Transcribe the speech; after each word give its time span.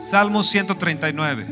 Salmo 0.00 0.42
139. 0.42 1.46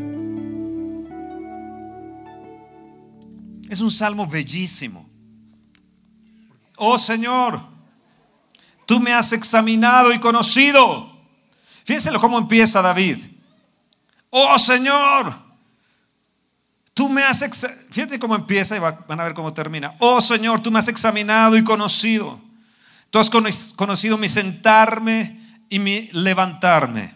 Es 3.69 3.81
un 3.81 3.91
salmo 3.91 4.27
bellísimo. 4.27 5.09
Oh 6.77 6.97
Señor, 6.97 7.61
tú 8.87 9.01
me 9.01 9.13
has 9.13 9.33
examinado 9.33 10.13
y 10.13 10.19
conocido. 10.19 11.13
Fíjense 11.85 12.13
cómo 12.21 12.39
empieza 12.39 12.83
David. 12.83 13.19
Oh 14.31 14.59
Señor, 14.59 15.35
tú 16.95 17.09
me 17.09 17.25
has 17.25 17.43
examinado. 17.43 17.87
Fíjate 17.91 18.19
cómo 18.19 18.37
empieza 18.37 18.77
y 18.77 18.79
van 18.79 19.21
a 19.21 19.25
ver 19.25 19.35
cómo 19.35 19.53
termina. 19.53 19.97
Oh 19.99 20.21
Señor, 20.21 20.63
tú 20.63 20.71
me 20.71 20.79
has 20.79 20.89
examinado 20.89 21.57
y 21.57 21.65
conocido. 21.65 22.41
Tú 23.11 23.19
has 23.19 23.31
conocido 23.31 24.19
mi 24.19 24.29
sentarme 24.29 25.41
y 25.69 25.79
mi 25.79 26.09
levantarme. 26.13 27.16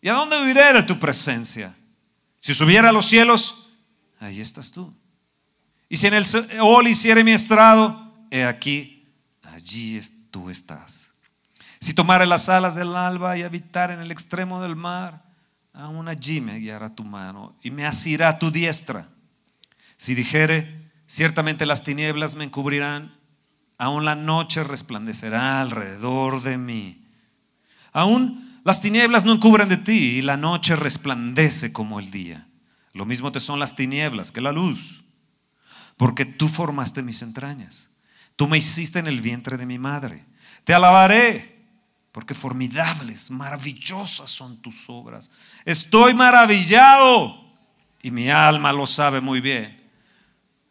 ¿Y 0.00 0.08
a 0.08 0.14
dónde 0.14 0.50
iré 0.50 0.72
de 0.72 0.82
tu 0.82 0.98
presencia? 0.98 1.74
Si 2.38 2.54
subiera 2.54 2.88
a 2.88 2.92
los 2.92 3.06
cielos, 3.06 3.70
ahí 4.18 4.40
estás 4.40 4.70
tú. 4.70 4.94
Y 5.88 5.96
si 5.96 6.06
en 6.06 6.14
el 6.14 6.24
Seol 6.24 6.88
hiciere 6.88 7.22
mi 7.24 7.32
estrado, 7.32 8.26
he 8.30 8.44
aquí, 8.44 9.08
allí 9.42 10.00
tú 10.30 10.48
estás. 10.48 11.08
Si 11.80 11.94
tomare 11.94 12.26
las 12.26 12.48
alas 12.48 12.74
del 12.74 12.94
alba 12.94 13.36
y 13.36 13.42
habitar 13.42 13.90
en 13.90 14.00
el 14.00 14.10
extremo 14.10 14.62
del 14.62 14.76
mar, 14.76 15.22
aún 15.72 16.08
allí 16.08 16.40
me 16.40 16.56
guiará 16.56 16.94
tu 16.94 17.04
mano 17.04 17.56
y 17.62 17.70
me 17.70 17.86
asirá 17.86 18.38
tu 18.38 18.50
diestra. 18.50 19.08
Si 19.96 20.14
dijere, 20.14 20.90
ciertamente 21.06 21.66
las 21.66 21.82
tinieblas 21.82 22.36
me 22.36 22.44
encubrirán, 22.44 23.14
aún 23.78 24.04
la 24.04 24.14
noche 24.14 24.62
resplandecerá 24.62 25.60
alrededor 25.60 26.42
de 26.42 26.56
mí. 26.56 27.06
Aún 27.92 28.49
las 28.64 28.80
tinieblas 28.80 29.24
no 29.24 29.32
encubren 29.32 29.68
de 29.68 29.76
ti 29.76 30.18
y 30.18 30.22
la 30.22 30.36
noche 30.36 30.76
resplandece 30.76 31.72
como 31.72 32.00
el 32.00 32.10
día. 32.10 32.46
Lo 32.92 33.06
mismo 33.06 33.32
te 33.32 33.40
son 33.40 33.58
las 33.58 33.76
tinieblas 33.76 34.32
que 34.32 34.40
la 34.40 34.52
luz 34.52 35.00
porque 36.00 36.24
tú 36.24 36.48
formaste 36.48 37.02
mis 37.02 37.20
entrañas. 37.20 37.90
Tú 38.34 38.48
me 38.48 38.56
hiciste 38.56 39.00
en 39.00 39.06
el 39.06 39.20
vientre 39.20 39.58
de 39.58 39.66
mi 39.66 39.78
madre. 39.78 40.24
Te 40.64 40.72
alabaré, 40.72 41.62
porque 42.10 42.32
formidables, 42.32 43.30
maravillosas 43.30 44.30
son 44.30 44.62
tus 44.62 44.88
obras. 44.88 45.30
Estoy 45.66 46.14
maravillado 46.14 47.52
y 48.00 48.10
mi 48.12 48.30
alma 48.30 48.72
lo 48.72 48.86
sabe 48.86 49.20
muy 49.20 49.42
bien. 49.42 49.78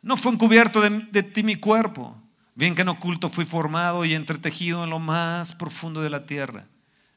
No 0.01 0.17
fue 0.17 0.31
encubierto 0.31 0.81
de, 0.81 1.21
ti 1.21 1.43
mi 1.43 1.57
cuerpo, 1.57 2.17
bien 2.55 2.73
que 2.73 2.81
en 2.81 2.89
oculto 2.89 3.29
fui 3.29 3.45
formado 3.45 4.05
y 4.05 4.15
entretejido 4.15 4.83
en 4.83 4.89
lo 4.89 4.97
más 4.97 5.51
profundo 5.51 6.01
de 6.01 6.09
la 6.09 6.25
tierra. 6.25 6.65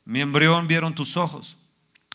Mi 0.04 0.20
embrión 0.20 0.66
vieron 0.66 0.94
tus 0.94 1.16
ojos 1.16 1.56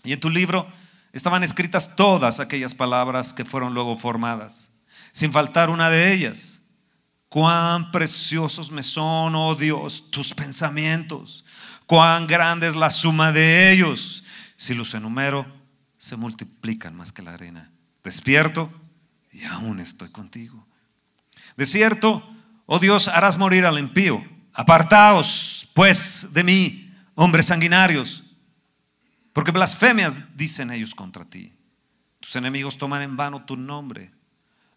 y 0.04 0.14
en 0.14 0.20
tu 0.20 0.30
libro 0.30 0.68
estaban 1.14 1.44
escritas 1.44 1.96
todas 1.96 2.40
aquellas 2.40 2.76
palabras 2.76 3.34
que 3.34 3.46
fueron 3.46 3.74
luego 3.74 3.98
formadas 3.98 4.72
sin 5.18 5.32
faltar 5.32 5.72
una 5.72 5.90
de 5.90 6.14
ellas. 6.14 6.62
Cuán 7.28 7.92
preciosos 7.92 8.70
me 8.70 8.84
son, 8.84 9.34
oh 9.34 9.56
Dios, 9.56 10.11
tus 10.11 10.32
pensamientos. 10.36 11.44
Cuán 11.88 12.28
grande 12.28 12.67
es 12.67 12.76
la 12.76 12.92
suma 12.92 13.32
de 13.32 13.72
ellos. 13.72 14.26
Si 14.58 14.76
los 14.76 14.94
enumero, 14.94 15.48
se 15.98 16.17
multiplican 16.17 16.95
más 16.95 17.11
que 17.11 17.23
la 17.23 17.34
arena. 17.34 17.72
Despierto 18.04 18.70
y 19.32 19.44
aún 19.45 19.80
estoy 19.80 20.10
contigo. 20.10 20.67
De 21.56 21.66
cierto, 21.66 22.22
oh 22.67 22.78
Dios, 22.78 23.08
harás 23.08 23.40
morir 23.40 23.66
al 23.66 23.80
impío. 23.80 24.23
Apartaos, 24.54 25.67
pues, 25.73 26.34
de 26.34 26.44
mí, 26.44 26.86
hombres 27.17 27.48
sanguinarios, 27.48 28.23
porque 29.33 29.52
blasfemias 29.52 30.38
dicen 30.38 30.72
ellos 30.72 30.94
contra 30.94 31.26
ti. 31.26 31.52
Tus 32.20 32.36
enemigos 32.36 32.78
toman 32.78 33.02
en 33.02 33.17
vano 33.17 33.44
tu 33.44 33.58
nombre. 33.58 34.11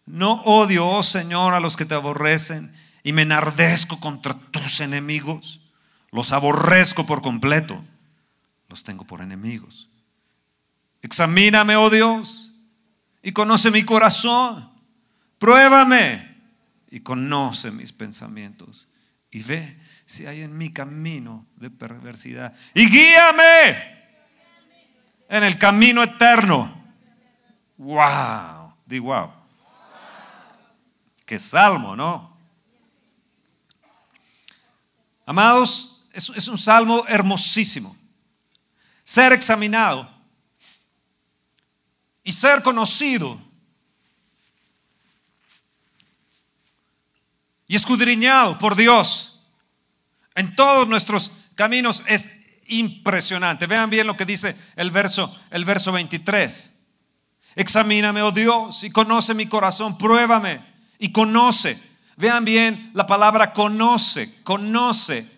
No 0.07 0.41
odio, 0.41 0.87
oh 0.87 1.03
Señor, 1.03 1.53
a 1.53 1.59
los 1.59 1.77
que 1.77 1.85
te 1.85 1.93
aborrecen 1.93 2.75
y 3.03 3.13
me 3.13 3.21
enardezco 3.21 3.99
contra 3.99 4.33
tus 4.33 4.79
enemigos. 4.79 5.61
Los 6.11 6.31
aborrezco 6.31 7.05
por 7.05 7.21
completo. 7.21 7.83
Los 8.69 8.83
tengo 8.83 9.05
por 9.05 9.21
enemigos. 9.21 9.87
Examíname, 11.03 11.75
oh 11.75 11.89
Dios, 11.89 12.53
y 13.21 13.33
conoce 13.33 13.69
mi 13.69 13.83
corazón. 13.83 14.67
Pruébame 15.37 16.37
y 16.89 17.01
conoce 17.01 17.69
mis 17.69 17.91
pensamientos. 17.91 18.87
Y 19.29 19.43
ve 19.43 19.79
si 20.11 20.27
hay 20.27 20.41
en 20.41 20.57
mi 20.57 20.73
camino 20.73 21.47
de 21.55 21.69
perversidad. 21.69 22.53
Y 22.73 22.89
guíame 22.89 23.77
en 25.29 25.43
el 25.45 25.57
camino 25.57 26.03
eterno. 26.03 26.69
Wow. 27.77 28.73
Di 28.85 28.99
wow. 28.99 29.31
Qué 31.25 31.39
salmo, 31.39 31.95
¿no? 31.95 32.37
Amados, 35.25 36.09
es, 36.11 36.29
es 36.35 36.49
un 36.49 36.57
salmo 36.57 37.05
hermosísimo. 37.07 37.95
Ser 39.05 39.31
examinado 39.31 40.11
y 42.21 42.33
ser 42.33 42.61
conocido 42.61 43.39
y 47.65 47.77
escudriñado 47.77 48.59
por 48.59 48.75
Dios 48.75 49.30
en 50.35 50.55
todos 50.55 50.87
nuestros 50.87 51.31
caminos 51.55 52.03
es 52.07 52.41
impresionante. 52.67 53.67
Vean 53.67 53.89
bien 53.89 54.07
lo 54.07 54.17
que 54.17 54.25
dice 54.25 54.55
el 54.75 54.91
verso, 54.91 55.35
el 55.51 55.65
verso 55.65 55.91
23. 55.91 56.79
Examíname, 57.55 58.21
oh 58.21 58.31
Dios, 58.31 58.83
y 58.83 58.91
conoce 58.91 59.33
mi 59.33 59.45
corazón, 59.45 59.97
pruébame 59.97 60.61
y 60.99 61.11
conoce. 61.11 61.77
Vean 62.15 62.45
bien 62.45 62.91
la 62.93 63.07
palabra 63.07 63.51
conoce, 63.51 64.41
conoce, 64.43 65.29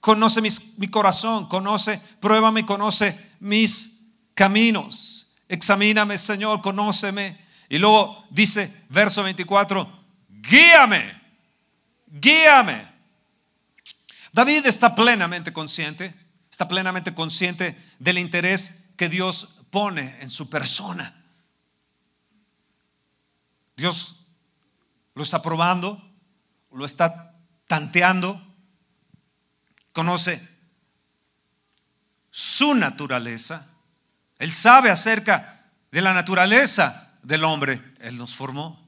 conoce 0.00 0.42
mi 0.78 0.88
corazón, 0.88 1.48
conoce, 1.48 2.00
pruébame, 2.20 2.66
conoce 2.66 3.32
mis 3.40 4.04
caminos. 4.34 5.34
Examíname, 5.48 6.18
Señor, 6.18 6.60
conóceme. 6.60 7.40
Y 7.68 7.78
luego 7.78 8.26
dice, 8.30 8.84
verso 8.90 9.22
24, 9.22 9.90
guíame, 10.28 11.20
guíame. 12.06 12.91
David 14.32 14.66
está 14.66 14.94
plenamente 14.94 15.52
consciente, 15.52 16.14
está 16.50 16.66
plenamente 16.66 17.14
consciente 17.14 17.76
del 17.98 18.18
interés 18.18 18.88
que 18.96 19.08
Dios 19.08 19.62
pone 19.70 20.18
en 20.20 20.30
su 20.30 20.48
persona. 20.48 21.14
Dios 23.76 24.26
lo 25.14 25.22
está 25.22 25.42
probando, 25.42 26.00
lo 26.72 26.84
está 26.84 27.34
tanteando, 27.66 28.40
conoce 29.92 30.48
su 32.30 32.74
naturaleza, 32.74 33.70
él 34.38 34.52
sabe 34.52 34.90
acerca 34.90 35.70
de 35.90 36.00
la 36.00 36.14
naturaleza 36.14 37.18
del 37.22 37.44
hombre, 37.44 37.82
él 38.00 38.16
nos 38.16 38.34
formó. 38.34 38.82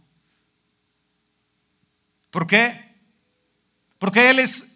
¿Por 2.30 2.46
qué? 2.46 2.94
Porque 3.98 4.30
él 4.30 4.38
es 4.38 4.73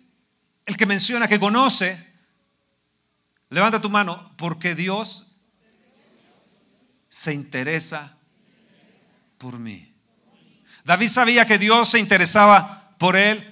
el 0.68 0.76
que 0.76 0.84
menciona 0.84 1.26
que 1.26 1.40
conoce. 1.40 1.98
Levanta 3.48 3.80
tu 3.80 3.88
mano, 3.88 4.34
porque 4.36 4.74
Dios 4.74 5.40
se 7.08 7.32
interesa 7.32 8.18
por 9.38 9.58
mí. 9.58 9.90
David 10.84 11.08
sabía 11.08 11.46
que 11.46 11.56
Dios 11.56 11.88
se 11.88 11.98
interesaba 11.98 12.94
por 12.98 13.16
él. 13.16 13.42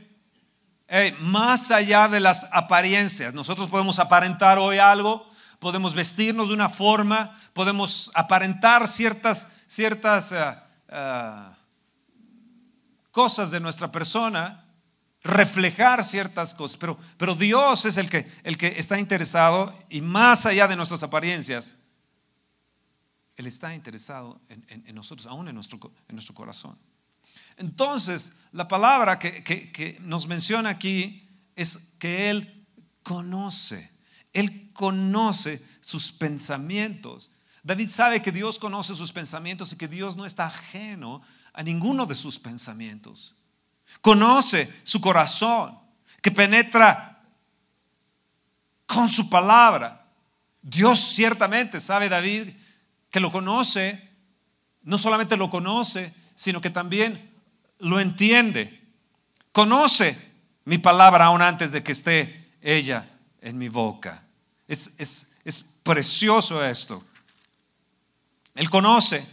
más 1.21 1.71
allá 1.71 2.07
de 2.07 2.21
las 2.21 2.47
apariencias, 2.53 3.33
nosotros 3.33 3.71
podemos 3.71 3.99
aparentar 3.99 4.59
hoy 4.59 4.77
algo, 4.77 5.27
podemos 5.59 5.95
vestirnos 5.95 6.49
de 6.49 6.55
una 6.55 6.69
forma, 6.69 7.41
podemos 7.55 8.11
aparentar 8.15 8.87
ciertas, 8.87 9.49
ciertas 9.67 10.33
eh, 10.33 10.55
eh, 10.89 11.49
cosas 13.11 13.51
de 13.51 13.59
nuestra 13.59 13.91
persona, 13.91 14.66
reflejar 15.27 16.05
ciertas 16.05 16.55
cosas, 16.55 16.77
pero, 16.77 16.99
pero 17.17 17.35
Dios 17.35 17.85
es 17.85 17.97
el 17.97 18.09
que, 18.09 18.31
el 18.45 18.57
que 18.57 18.79
está 18.79 18.99
interesado 18.99 19.77
y 19.89 20.01
más 20.01 20.47
allá 20.47 20.69
de 20.69 20.77
nuestras 20.77 21.03
apariencias, 21.03 21.77
Él 23.37 23.47
está 23.47 23.75
interesado 23.75 24.41
en, 24.49 24.95
nosotros, 24.95 25.27
aún 25.27 25.49
en 25.49 25.55
nuestro, 25.55 25.79
en 26.09 26.17
nuestro 26.17 26.35
corazón. 26.35 26.79
Entonces, 27.57 28.45
la 28.53 28.69
palabra 28.69 29.19
que, 29.19 29.43
que 29.43 29.99
nos 30.01 30.27
menciona 30.27 30.71
aquí 30.71 31.29
es 31.55 31.95
que 31.99 32.31
Él 32.31 32.67
conoce. 33.03 33.91
Él 34.33 34.71
conoce 34.73 35.65
sus 35.81 36.13
pensamientos. 36.13 37.31
David 37.63 37.89
sabe 37.89 38.23
que 38.23 38.33
Dios 38.33 38.59
conoce 38.59 38.95
sus 38.95 39.13
pensamientos 39.13 39.73
y 39.73 39.77
que 39.77 39.89
Dios 39.89 40.17
no 40.17 40.27
está 40.27 40.47
ajeno 40.47 41.23
a 41.53 41.63
ninguno 41.63 42.05
de 42.07 42.15
sus 42.15 42.39
pensamientos. 42.39 43.35
Conoce 44.01 44.73
su 44.85 45.01
corazón, 45.01 45.79
que 46.23 46.31
penetra 46.31 47.23
con 48.87 49.09
su 49.09 49.29
palabra. 49.29 50.07
Dios 50.63 51.01
ciertamente 51.01 51.81
sabe, 51.81 52.09
David, 52.09 52.49
que 53.11 53.21
lo 53.21 53.31
conoce, 53.31 54.11
no 54.83 54.99
solamente 54.99 55.37
lo 55.37 55.51
conoce, 55.51 56.15
sino 56.35 56.61
que 56.61 56.71
también 56.71 57.33
lo 57.79 58.01
entiende. 58.01 58.83
Conoce 59.53 60.35
mi 60.65 60.79
palabra 60.79 61.27
aún 61.27 61.43
antes 61.43 61.73
de 61.73 61.83
que 61.83 61.93
esté 61.93 62.53
ella 62.61 63.09
en 63.41 63.59
mi 63.59 63.69
boca. 63.69 64.23
Es, 64.69 64.95
es 64.99 65.79
precioso 65.83 66.65
esto. 66.65 67.03
Él 68.57 68.71
conoce 68.71 69.25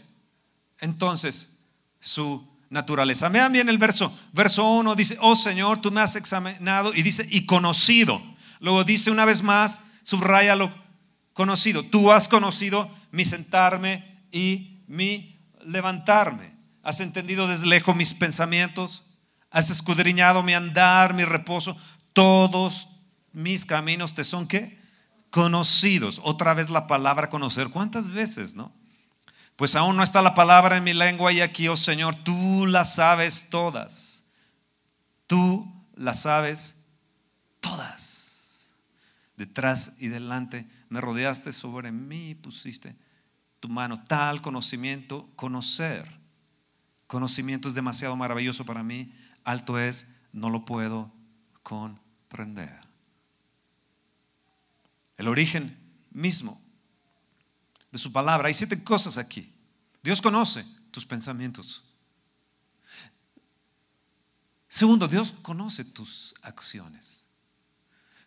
entonces 0.80 1.62
su 2.00 2.53
naturaleza. 2.74 3.30
Vean 3.30 3.54
bien 3.54 3.70
el 3.70 3.78
verso. 3.78 4.12
Verso 4.34 4.70
1 4.70 4.96
dice, 4.96 5.18
oh 5.22 5.36
Señor, 5.36 5.80
tú 5.80 5.92
me 5.92 6.02
has 6.02 6.16
examinado 6.16 6.94
y 6.94 7.04
dice, 7.04 7.26
y 7.30 7.46
conocido. 7.46 8.22
Luego 8.60 8.84
dice 8.84 9.12
una 9.12 9.26
vez 9.26 9.44
más, 9.44 9.80
subraya 10.02 10.56
lo 10.56 10.74
conocido. 11.34 11.84
Tú 11.84 12.12
has 12.12 12.28
conocido 12.28 12.90
mi 13.12 13.24
sentarme 13.24 14.26
y 14.32 14.84
mi 14.88 15.40
levantarme. 15.66 16.54
Has 16.82 17.00
entendido 17.00 17.48
desde 17.48 17.68
lejos 17.68 17.96
mis 17.96 18.14
pensamientos. 18.14 19.04
Has 19.52 19.70
escudriñado 19.70 20.44
mi 20.44 20.54
andar, 20.54 21.14
mi 21.14 21.24
reposo. 21.24 21.78
Todos 22.12 22.88
mis 23.32 23.66
caminos 23.66 24.16
te 24.16 24.24
son 24.24 24.48
qué? 24.48 24.80
Conocidos. 25.30 26.20
Otra 26.24 26.54
vez 26.54 26.70
la 26.70 26.88
palabra 26.88 27.30
conocer. 27.30 27.70
¿Cuántas 27.70 28.10
veces, 28.10 28.56
no? 28.56 28.74
Pues 29.56 29.76
aún 29.76 29.96
no 29.96 30.04
está 30.04 30.22
la 30.22 30.34
palabra 30.34 30.78
en 30.78 30.84
mi 30.84 30.94
lengua 30.94 31.32
y 31.32 31.42
aquí, 31.42 31.68
oh 31.68 31.78
Señor, 31.78 32.16
tú 32.24 32.66
las 32.66 32.96
sabes 32.96 33.50
todas. 33.50 34.26
Tú 35.28 35.72
las 35.96 36.22
sabes 36.22 36.88
todas. 37.60 38.74
Detrás 39.38 40.02
y 40.02 40.08
delante 40.08 40.68
me 40.90 41.02
rodeaste 41.02 41.52
sobre 41.54 41.92
mí 41.92 42.36
pusiste 42.36 42.96
tu 43.60 43.70
mano. 43.70 44.04
Tal 44.06 44.42
conocimiento, 44.42 45.30
conocer. 45.36 46.20
Conocimiento 47.08 47.68
es 47.68 47.76
demasiado 47.76 48.16
maravilloso 48.16 48.66
para 48.66 48.84
mí. 48.84 49.14
Alto 49.44 49.80
es, 49.80 50.22
no 50.32 50.50
lo 50.50 50.66
puedo 50.66 51.12
comprender. 51.62 52.80
El 55.18 55.28
origen 55.28 55.78
mismo 56.12 56.63
de 57.94 58.00
su 58.00 58.12
palabra. 58.12 58.48
Hay 58.48 58.56
siete 58.56 58.84
cosas 58.84 59.20
aquí. 59.20 59.54
Dios 60.02 60.20
conoce 60.20 60.66
tus 60.90 61.06
pensamientos. 61.06 61.84
Segundo, 64.68 65.08
Dios 65.08 65.36
conoce 65.44 65.86
tus 65.86 66.34
acciones. 66.42 67.28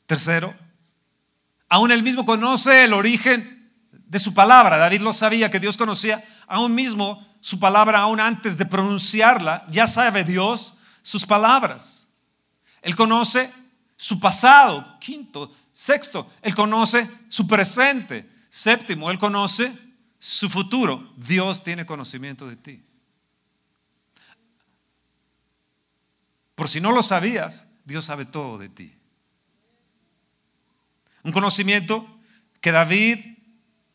Tercero, 0.06 0.54
aún 1.68 1.90
él 1.90 2.04
mismo 2.04 2.24
conoce 2.24 2.84
el 2.84 2.92
origen 2.92 3.72
de 3.90 4.20
su 4.20 4.32
palabra. 4.32 4.78
David 4.78 5.00
lo 5.00 5.12
sabía 5.12 5.50
que 5.50 5.58
Dios 5.58 5.76
conocía 5.76 6.24
aún 6.46 6.72
mismo 6.72 7.36
su 7.40 7.58
palabra, 7.58 7.98
aún 7.98 8.20
antes 8.20 8.56
de 8.56 8.66
pronunciarla. 8.66 9.66
Ya 9.68 9.88
sabe 9.88 10.22
Dios 10.22 10.74
sus 11.02 11.26
palabras. 11.26 12.10
Él 12.82 12.94
conoce 12.94 13.52
su 13.96 14.20
pasado. 14.20 14.96
Quinto, 15.00 15.52
sexto, 15.72 16.30
él 16.40 16.54
conoce 16.54 17.10
su 17.28 17.48
presente. 17.48 18.35
Séptimo, 18.56 19.10
Él 19.10 19.18
conoce 19.18 19.70
su 20.18 20.48
futuro. 20.48 21.12
Dios 21.18 21.62
tiene 21.62 21.84
conocimiento 21.84 22.48
de 22.48 22.56
ti. 22.56 22.82
Por 26.54 26.66
si 26.66 26.80
no 26.80 26.90
lo 26.90 27.02
sabías, 27.02 27.66
Dios 27.84 28.06
sabe 28.06 28.24
todo 28.24 28.56
de 28.56 28.70
ti. 28.70 28.94
Un 31.22 31.32
conocimiento 31.32 32.02
que 32.62 32.72
David 32.72 33.18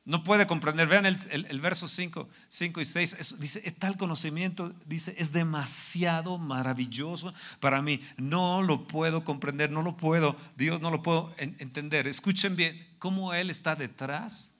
no 0.06 0.24
puede 0.24 0.46
comprender. 0.46 0.88
Vean 0.88 1.08
el, 1.08 1.60
verso 1.60 1.88
5, 1.88 2.30
5 2.48 2.82
y 2.82 2.86
6. 2.86 3.40
dice, 3.40 3.72
tal 3.72 3.98
conocimiento, 3.98 4.76
dice, 4.86 5.16
es 5.18 5.32
demasiado 5.32 6.38
maravilloso 6.38 7.34
para 7.60 7.82
mí. 7.82 8.00
No 8.18 8.62
lo 8.62 8.88
puedo 8.88 9.24
comprender, 9.24 9.72
no 9.72 9.82
lo 9.82 9.98
puedo, 9.98 10.38
Dios 10.56 10.82
no 10.82 10.92
lo 10.92 11.02
puedo 11.02 11.34
entender. 11.40 12.06
Escuchen 12.06 12.56
bien 12.56 12.88
cómo 13.00 13.34
Él 13.34 13.50
está 13.50 13.76
detrás 13.76 14.51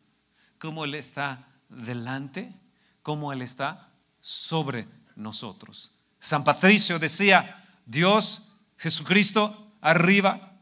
cómo 0.62 0.86
Él 0.86 0.94
está 0.94 1.48
delante, 1.70 2.54
cómo 3.02 3.34
Él 3.34 3.42
está 3.42 3.90
sobre 4.20 4.88
nosotros. 5.16 5.92
San 6.20 6.44
Patricio 6.44 7.00
decía, 7.00 7.66
Dios, 7.88 8.58
Jesucristo 8.78 9.74
arriba, 9.82 10.54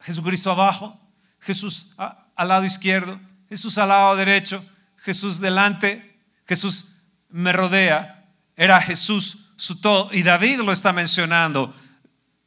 Jesucristo 0.00 0.52
abajo, 0.52 0.96
Jesús 1.40 1.96
al 1.96 2.48
lado 2.48 2.64
izquierdo, 2.64 3.20
Jesús 3.48 3.78
al 3.78 3.88
lado 3.88 4.14
derecho, 4.14 4.62
Jesús 4.96 5.40
delante, 5.40 6.20
Jesús 6.46 6.98
me 7.28 7.52
rodea. 7.52 8.24
Era 8.54 8.80
Jesús 8.80 9.54
su 9.56 9.80
todo. 9.80 10.08
Y 10.12 10.22
David 10.22 10.60
lo 10.60 10.70
está 10.70 10.92
mencionando. 10.92 11.74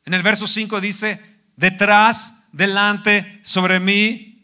En 0.06 0.14
el 0.14 0.24
verso 0.24 0.48
5 0.48 0.80
dice, 0.80 1.22
detrás, 1.58 2.48
delante, 2.54 3.42
sobre 3.44 3.82
mí, 3.82 4.35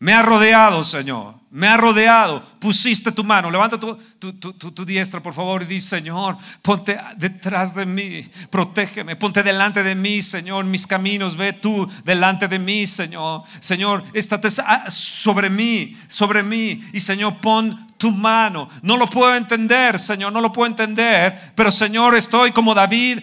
me 0.00 0.14
ha 0.14 0.22
rodeado, 0.22 0.82
Señor. 0.82 1.34
Me 1.50 1.68
ha 1.68 1.76
rodeado. 1.76 2.42
Pusiste 2.58 3.12
tu 3.12 3.22
mano. 3.22 3.50
Levanta 3.50 3.78
tu, 3.78 3.98
tu, 4.18 4.84
diestra, 4.86 5.20
por 5.20 5.34
favor, 5.34 5.62
y 5.62 5.66
di, 5.66 5.80
Señor, 5.80 6.38
ponte 6.62 6.98
detrás 7.18 7.74
de 7.74 7.84
mí. 7.84 8.26
Protégeme. 8.48 9.14
Ponte 9.16 9.42
delante 9.42 9.82
de 9.82 9.94
mí, 9.94 10.22
Señor. 10.22 10.64
Mis 10.64 10.86
caminos, 10.86 11.36
ve 11.36 11.52
tú 11.52 11.86
delante 12.02 12.48
de 12.48 12.58
mí, 12.58 12.86
Señor. 12.86 13.42
Señor, 13.60 14.02
estate 14.14 14.48
sobre 14.88 15.50
mí, 15.50 15.98
sobre 16.08 16.42
mí. 16.42 16.82
Y 16.94 17.00
Señor, 17.00 17.36
pon 17.36 17.89
tu 18.00 18.10
mano. 18.10 18.68
No 18.80 18.96
lo 18.96 19.06
puedo 19.06 19.36
entender, 19.36 19.98
Señor, 19.98 20.32
no 20.32 20.40
lo 20.40 20.50
puedo 20.50 20.66
entender, 20.66 21.52
pero 21.54 21.70
Señor, 21.70 22.14
estoy 22.16 22.50
como 22.50 22.74
David 22.74 23.20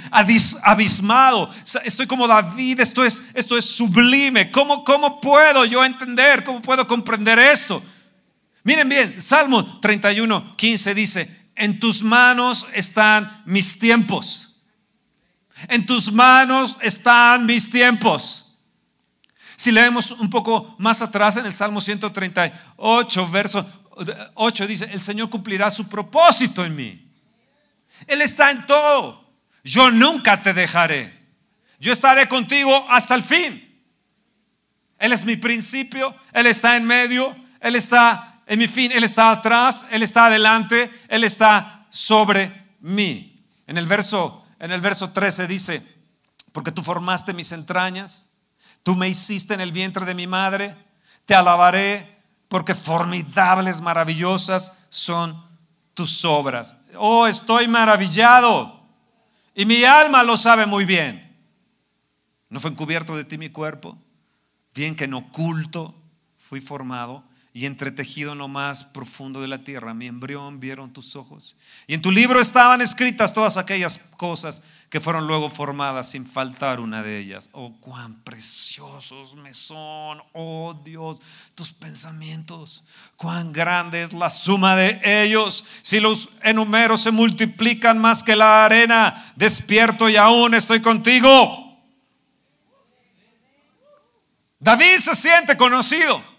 abismado. 0.61 1.51
Estoy 1.83 2.05
como 2.05 2.27
David, 2.27 2.79
esto 2.79 3.03
es, 3.03 3.23
esto 3.33 3.57
es 3.57 3.65
sublime. 3.65 4.51
¿Cómo, 4.51 4.85
¿Cómo 4.85 5.19
puedo 5.19 5.65
yo 5.65 5.83
entender? 5.83 6.43
¿Cómo 6.43 6.61
puedo 6.61 6.87
comprender 6.87 7.39
esto? 7.39 7.81
Miren 8.63 8.87
bien, 8.87 9.19
Salmo 9.19 9.79
31, 9.79 10.55
15 10.55 10.93
dice, 10.93 11.49
en 11.55 11.79
tus 11.79 12.03
manos 12.03 12.67
están 12.73 13.41
mis 13.45 13.79
tiempos. 13.79 14.61
En 15.69 15.87
tus 15.87 16.11
manos 16.11 16.77
están 16.81 17.47
mis 17.47 17.67
tiempos. 17.71 18.59
Si 19.55 19.71
leemos 19.71 20.11
un 20.11 20.29
poco 20.29 20.75
más 20.77 21.01
atrás 21.01 21.37
en 21.37 21.47
el 21.47 21.53
Salmo 21.53 21.81
138, 21.81 23.29
verso 23.31 23.65
8 24.35 24.67
dice, 24.67 24.89
el 24.91 25.01
Señor 25.01 25.29
cumplirá 25.29 25.69
su 25.71 25.87
propósito 25.87 26.63
en 26.63 26.75
mí. 26.75 27.11
Él 28.05 28.21
está 28.21 28.51
en 28.51 28.65
todo. 28.65 29.27
Yo 29.63 29.91
nunca 29.91 30.41
te 30.41 30.53
dejaré. 30.53 31.17
Yo 31.79 31.91
estaré 31.91 32.27
contigo 32.27 32.85
hasta 32.89 33.15
el 33.15 33.23
fin. 33.23 33.63
Él 34.99 35.13
es 35.13 35.25
mi 35.25 35.35
principio, 35.35 36.15
Él 36.33 36.47
está 36.47 36.75
en 36.75 36.85
medio, 36.85 37.35
Él 37.59 37.75
está 37.75 38.41
en 38.47 38.59
mi 38.59 38.67
fin, 38.67 38.91
Él 38.91 39.03
está 39.03 39.31
atrás, 39.31 39.85
Él 39.91 40.01
está 40.01 40.25
adelante, 40.25 40.91
Él 41.07 41.23
está 41.23 41.85
sobre 41.89 42.51
mí. 42.79 43.45
En 43.67 43.77
el 43.77 43.85
verso, 43.85 44.45
en 44.59 44.71
el 44.71 44.81
verso 44.81 45.11
13 45.11 45.47
dice, 45.47 45.83
porque 46.51 46.71
tú 46.71 46.81
formaste 46.81 47.33
mis 47.33 47.51
entrañas, 47.51 48.29
tú 48.81 48.95
me 48.95 49.07
hiciste 49.07 49.53
en 49.53 49.61
el 49.61 49.71
vientre 49.71 50.05
de 50.05 50.15
mi 50.15 50.25
madre, 50.25 50.75
te 51.25 51.35
alabaré 51.35 52.16
porque 52.47 52.75
formidables, 52.75 53.81
maravillosas 53.81 54.87
son 54.89 55.35
tus 55.93 56.23
obras. 56.25 56.77
Oh, 56.97 57.27
estoy 57.27 57.67
maravillado. 57.67 58.79
Y 59.53 59.65
mi 59.65 59.83
alma 59.83 60.23
lo 60.23 60.37
sabe 60.37 60.65
muy 60.65 60.85
bien. 60.85 61.35
¿No 62.49 62.59
fue 62.59 62.71
encubierto 62.71 63.17
de 63.17 63.25
ti 63.25 63.37
mi 63.37 63.49
cuerpo? 63.49 63.97
Bien 64.73 64.95
que 64.95 65.05
en 65.05 65.15
oculto 65.15 65.95
fui 66.35 66.61
formado 66.61 67.23
y 67.57 67.65
entretejido 67.65 68.33
en 68.33 68.37
lo 68.37 68.47
más 68.47 68.83
profundo 68.83 69.41
de 69.41 69.47
la 69.47 69.63
tierra. 69.63 69.95
Mi 69.95 70.05
embrión 70.05 70.59
vieron 70.59 70.93
tus 70.93 71.15
ojos. 71.15 71.55
Y 71.87 71.95
en 71.95 72.03
tu 72.03 72.11
libro 72.11 72.39
estaban 72.39 72.83
escritas 72.83 73.33
todas 73.33 73.57
aquellas 73.57 73.97
cosas 74.15 74.61
que 74.91 75.01
fueron 75.01 75.25
luego 75.25 75.49
formadas 75.49 76.11
sin 76.11 76.23
faltar 76.23 76.79
una 76.79 77.01
de 77.01 77.17
ellas. 77.17 77.49
Oh, 77.53 77.75
cuán 77.79 78.13
preciosos 78.23 79.33
me 79.33 79.55
son, 79.55 80.21
oh 80.33 80.79
Dios, 80.85 81.19
tus 81.55 81.73
pensamientos. 81.73 82.83
Cuán 83.15 83.51
grande 83.51 84.03
es 84.03 84.13
la 84.13 84.29
suma 84.29 84.75
de 84.75 85.01
ellos. 85.23 85.65
Si 85.81 85.99
los 85.99 86.29
enumeros 86.43 87.01
se 87.01 87.09
multiplican 87.09 87.97
más 87.97 88.21
que 88.21 88.35
la 88.35 88.65
arena, 88.65 89.33
despierto 89.35 90.07
y 90.09 90.15
aún 90.15 90.53
estoy 90.53 90.79
contigo. 90.79 91.75
David 94.59 94.99
se 94.99 95.15
siente 95.15 95.57
conocido. 95.57 96.36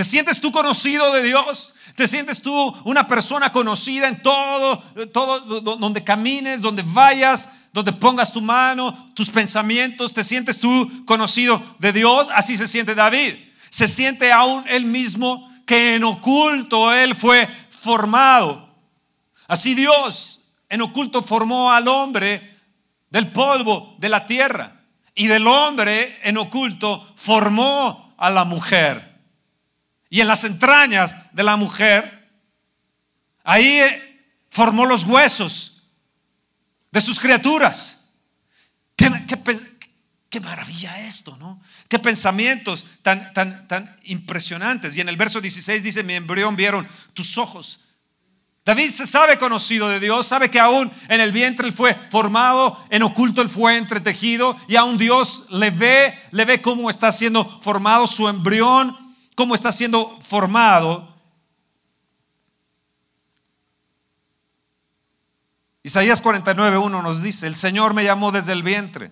¿Te 0.00 0.04
sientes 0.04 0.40
tú 0.40 0.50
conocido 0.50 1.12
de 1.12 1.22
Dios? 1.22 1.74
¿Te 1.94 2.08
sientes 2.08 2.40
tú 2.40 2.74
una 2.84 3.06
persona 3.06 3.52
conocida 3.52 4.08
en 4.08 4.22
todo, 4.22 4.82
todo 5.12 5.60
donde 5.60 6.02
camines, 6.02 6.62
donde 6.62 6.82
vayas, 6.86 7.50
donde 7.74 7.92
pongas 7.92 8.32
tu 8.32 8.40
mano, 8.40 9.12
tus 9.12 9.28
pensamientos? 9.28 10.14
¿Te 10.14 10.24
sientes 10.24 10.58
tú 10.58 11.04
conocido 11.04 11.62
de 11.80 11.92
Dios? 11.92 12.28
Así 12.34 12.56
se 12.56 12.66
siente 12.66 12.94
David. 12.94 13.34
Se 13.68 13.88
siente 13.88 14.32
aún 14.32 14.64
él 14.68 14.86
mismo 14.86 15.52
que 15.66 15.96
en 15.96 16.04
oculto 16.04 16.94
él 16.94 17.14
fue 17.14 17.46
formado. 17.68 18.74
Así 19.48 19.74
Dios 19.74 20.54
en 20.70 20.80
oculto 20.80 21.20
formó 21.20 21.72
al 21.72 21.88
hombre 21.88 22.58
del 23.10 23.30
polvo 23.32 23.96
de 23.98 24.08
la 24.08 24.26
tierra 24.26 24.80
y 25.14 25.26
del 25.26 25.46
hombre 25.46 26.18
en 26.22 26.38
oculto 26.38 27.06
formó 27.16 28.14
a 28.16 28.30
la 28.30 28.44
mujer 28.44 29.09
y 30.10 30.20
en 30.20 30.26
las 30.26 30.42
entrañas 30.42 31.32
de 31.32 31.44
la 31.44 31.56
mujer, 31.56 32.28
ahí 33.44 33.78
eh, 33.78 34.26
formó 34.50 34.84
los 34.84 35.04
huesos 35.04 35.86
de 36.90 37.00
sus 37.00 37.20
criaturas. 37.20 38.16
Qué, 38.96 40.40
maravilla 40.40 41.00
esto, 41.00 41.36
¿no? 41.38 41.60
Qué 41.88 41.98
pensamientos 41.98 42.86
tan, 43.02 43.32
tan, 43.32 43.66
tan 43.68 43.96
impresionantes. 44.04 44.96
Y 44.96 45.00
en 45.00 45.08
el 45.08 45.16
verso 45.16 45.40
16 45.40 45.82
dice, 45.82 46.02
mi 46.02 46.14
embrión 46.14 46.56
vieron 46.56 46.86
tus 47.14 47.38
ojos. 47.38 47.80
David 48.64 48.90
se 48.90 49.06
sabe 49.06 49.38
conocido 49.38 49.88
de 49.88 50.00
Dios, 50.00 50.26
sabe 50.26 50.50
que 50.50 50.60
aún 50.60 50.90
en 51.08 51.20
el 51.20 51.32
vientre 51.32 51.66
él 51.66 51.72
fue 51.72 51.94
formado, 52.10 52.84
en 52.90 53.02
oculto 53.02 53.42
él 53.42 53.48
fue 53.48 53.76
entretejido 53.78 54.56
y 54.68 54.76
aún 54.76 54.98
Dios 54.98 55.46
le 55.50 55.70
ve, 55.70 56.16
le 56.30 56.44
ve 56.44 56.60
cómo 56.60 56.90
está 56.90 57.10
siendo 57.10 57.44
formado 57.62 58.06
su 58.06 58.28
embrión 58.28 59.09
cómo 59.34 59.54
está 59.54 59.72
siendo 59.72 60.20
formado. 60.20 61.08
Isaías 65.82 66.22
49.1 66.22 67.02
nos 67.02 67.22
dice, 67.22 67.46
el 67.46 67.56
Señor 67.56 67.94
me 67.94 68.04
llamó 68.04 68.32
desde 68.32 68.52
el 68.52 68.62
vientre, 68.62 69.10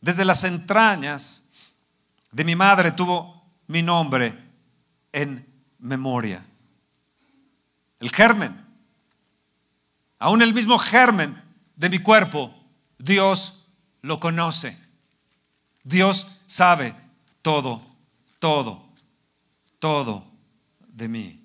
desde 0.00 0.24
las 0.24 0.44
entrañas 0.44 1.50
de 2.32 2.44
mi 2.44 2.54
madre 2.54 2.92
tuvo 2.92 3.44
mi 3.66 3.82
nombre 3.82 4.36
en 5.12 5.46
memoria. 5.78 6.44
El 7.98 8.10
germen, 8.10 8.64
aún 10.18 10.42
el 10.42 10.54
mismo 10.54 10.78
germen 10.78 11.40
de 11.76 11.90
mi 11.90 11.98
cuerpo, 11.98 12.54
Dios 12.98 13.68
lo 14.02 14.20
conoce. 14.20 14.78
Dios 15.82 16.42
sabe 16.46 16.94
todo, 17.42 17.82
todo 18.38 18.89
todo 19.80 20.24
de 20.80 21.08
mí, 21.08 21.44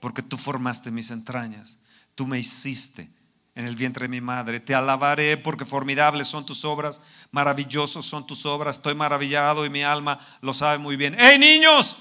porque 0.00 0.22
tú 0.22 0.38
formaste 0.38 0.90
mis 0.90 1.10
entrañas, 1.10 1.78
tú 2.14 2.26
me 2.26 2.38
hiciste 2.38 3.10
en 3.56 3.66
el 3.66 3.74
vientre 3.74 4.04
de 4.04 4.08
mi 4.08 4.20
madre. 4.20 4.60
Te 4.60 4.74
alabaré 4.74 5.36
porque 5.36 5.66
formidables 5.66 6.28
son 6.28 6.46
tus 6.46 6.64
obras, 6.64 7.00
maravillosos 7.32 8.06
son 8.06 8.26
tus 8.26 8.46
obras. 8.46 8.76
Estoy 8.76 8.94
maravillado 8.94 9.66
y 9.66 9.70
mi 9.70 9.82
alma 9.82 10.20
lo 10.42 10.52
sabe 10.54 10.78
muy 10.78 10.96
bien. 10.96 11.16
¡Hey 11.18 11.38
niños! 11.38 11.96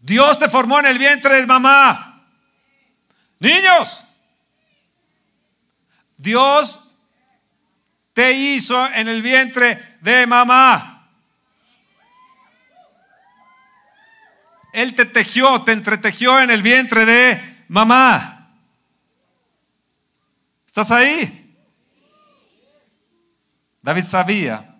Dios 0.00 0.38
te 0.38 0.48
formó 0.48 0.78
en 0.80 0.86
el 0.86 0.98
vientre 0.98 1.36
de 1.36 1.46
mamá. 1.46 2.28
Niños, 3.40 4.04
Dios 6.16 6.96
te 8.12 8.32
hizo 8.32 8.86
en 8.88 9.06
el 9.06 9.22
vientre 9.22 9.98
de 10.00 10.26
mamá. 10.26 10.97
Él 14.72 14.94
te 14.94 15.06
tejió, 15.06 15.62
te 15.62 15.72
entretejió 15.72 16.40
en 16.40 16.50
el 16.50 16.62
vientre 16.62 17.04
de 17.06 17.64
mamá. 17.68 18.54
¿Estás 20.66 20.90
ahí? 20.90 21.56
David 23.82 24.04
sabía. 24.04 24.76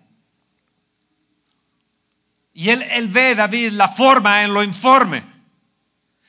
Y 2.53 2.69
él, 2.69 2.83
él 2.83 3.07
ve, 3.07 3.35
David, 3.35 3.71
la 3.71 3.87
forma 3.87 4.43
en 4.43 4.53
lo 4.53 4.63
informe. 4.63 5.23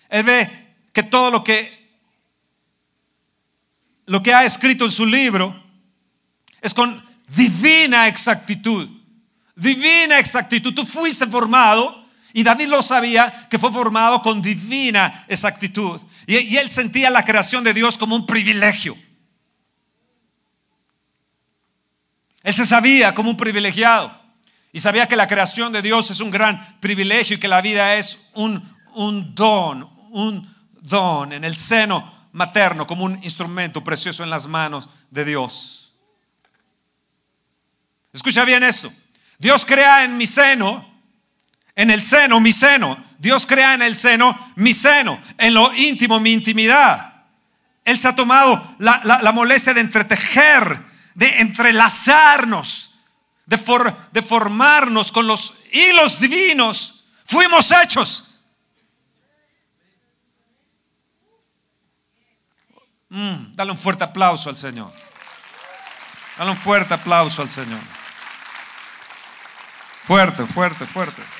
Él 0.09 0.23
ve 0.25 0.49
que 0.93 1.03
todo 1.03 1.31
lo 1.31 1.45
que 1.45 1.81
lo 4.11 4.21
que 4.25 4.35
ha 4.35 4.45
escrito 4.45 4.85
en 4.85 4.91
su 4.91 5.07
libro 5.07 5.55
es 6.61 6.75
con 6.75 7.01
divina 7.29 8.09
exactitud. 8.09 8.89
Divina 9.55 10.19
exactitud. 10.19 10.75
Tú 10.75 10.85
fuiste 10.85 11.29
formado 11.29 12.00
y 12.33 12.43
David 12.43 12.69
lo 12.69 12.83
sabía 12.83 13.49
que 13.49 13.59
fue 13.59 13.73
formado 13.73 14.23
con 14.23 14.41
divina 14.41 15.25
exactitud. 15.29 16.01
Y, 16.27 16.57
él 16.57 16.71
sentía 16.71 17.11
la 17.11 17.25
creación 17.25 17.65
de 17.65 17.75
Dios 17.75 17.99
como 17.99 18.15
un 18.15 18.27
privilegio. 18.27 18.97
Él 22.43 22.55
se 22.55 22.67
sabía 22.67 23.15
como 23.15 23.31
un 23.31 23.37
privilegiado. 23.37 24.19
Y 24.73 24.79
sabía 24.79 25.09
que 25.09 25.17
la 25.17 25.27
creación 25.27 25.73
de 25.73 25.83
Dios 25.83 26.11
es 26.11 26.21
un 26.21 26.31
gran 26.31 26.79
privilegio 26.79 27.37
y 27.37 27.41
que 27.41 27.49
la 27.49 27.61
vida 27.61 27.97
es 27.97 28.31
un, 28.35 28.63
un 28.95 29.35
don, 29.35 29.91
un 30.11 30.55
don 30.81 31.33
en 31.33 31.45
el 31.45 31.57
seno 31.57 32.29
materno 32.33 32.87
como 32.87 33.05
un 33.05 33.19
instrumento 33.25 33.83
precioso 33.83 34.23
en 34.23 34.31
las 34.31 34.47
manos 34.47 34.89
de 35.11 35.25
Dios. 35.25 35.93
Escucha 38.13 38.45
bien 38.45 38.63
esto. 38.63 38.89
Dios 39.39 39.65
crea 39.67 40.05
en 40.05 40.17
mi 40.17 40.27
seno 40.27 40.90
en 41.81 41.91
el 41.91 42.03
seno, 42.03 42.41
mi 42.41 42.53
seno. 42.53 43.03
Dios 43.19 43.47
crea 43.47 43.73
en 43.73 43.81
el 43.81 43.97
seno, 43.97 44.53
mi 44.57 44.75
seno. 44.75 45.19
En 45.39 45.55
lo 45.55 45.73
íntimo, 45.73 46.21
mi 46.21 46.31
intimidad. 46.31 47.25
Él 47.87 47.99
se 47.99 48.07
ha 48.07 48.15
tomado 48.15 48.77
la, 48.79 49.33
molestia 49.33 49.73
de 49.73 49.81
entretejer, 49.81 50.79
de 51.15 51.41
entrelazarnos, 51.41 53.01
de, 53.47 53.59
de 54.13 54.21
formarnos 54.21 55.11
con 55.11 55.27
los 55.27 55.65
hilos 55.73 56.21
divinos. 56.21 57.09
Fuimos 57.25 57.73
hechos. 57.73 58.43
Mm, 63.09 63.55
dale 63.55 63.71
un 63.71 63.79
fuerte 63.79 64.05
aplauso 64.05 64.51
al 64.51 64.59
Señor. 64.59 64.93
Dale 66.37 66.51
un 66.51 66.59
fuerte 66.59 66.93
aplauso 66.93 67.41
al 67.41 67.49
Señor. 67.49 67.81
Fuerte, 70.05 70.45
fuerte, 70.45 70.85
fuerte. 70.85 71.40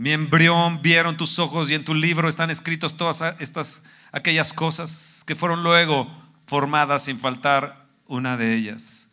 mi 0.00 0.12
embrión 0.12 0.80
vieron 0.80 1.18
tus 1.18 1.38
ojos 1.38 1.68
y 1.68 1.74
en 1.74 1.84
tu 1.84 1.94
libro 1.94 2.26
están 2.26 2.48
escritos 2.48 2.96
todas 2.96 3.38
estas 3.38 3.84
aquellas 4.12 4.54
cosas 4.54 5.22
que 5.26 5.36
fueron 5.36 5.62
luego 5.62 6.10
formadas 6.46 7.04
sin 7.04 7.18
faltar 7.18 7.86
una 8.06 8.38
de 8.38 8.54
ellas. 8.54 9.08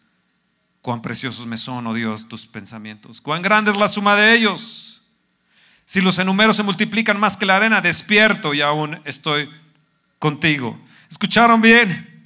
Cuán 0.81 1.01
preciosos 1.01 1.45
me 1.45 1.57
son, 1.57 1.85
oh 1.87 1.93
Dios, 1.93 2.29
tus 2.29 2.47
pensamientos. 2.47 3.19
Cuán 3.19 3.41
grande 3.41 3.69
es 3.69 3.75
la 3.75 3.89
suma 3.89 4.15
de 4.15 4.33
ellos. 4.33 5.11
Si 5.83 5.99
los 5.99 6.19
enumeros 6.19 6.55
se 6.55 6.63
multiplican 6.63 7.19
más 7.19 7.35
que 7.35 7.45
la 7.45 7.57
arena, 7.57 7.81
despierto 7.81 8.53
y 8.53 8.61
aún 8.61 9.01
estoy 9.03 9.49
contigo. 10.19 10.79
¿Escucharon 11.11 11.61
bien? 11.61 12.23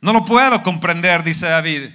No 0.00 0.12
lo 0.12 0.24
puedo 0.24 0.62
comprender, 0.62 1.24
dice 1.24 1.46
David. 1.46 1.90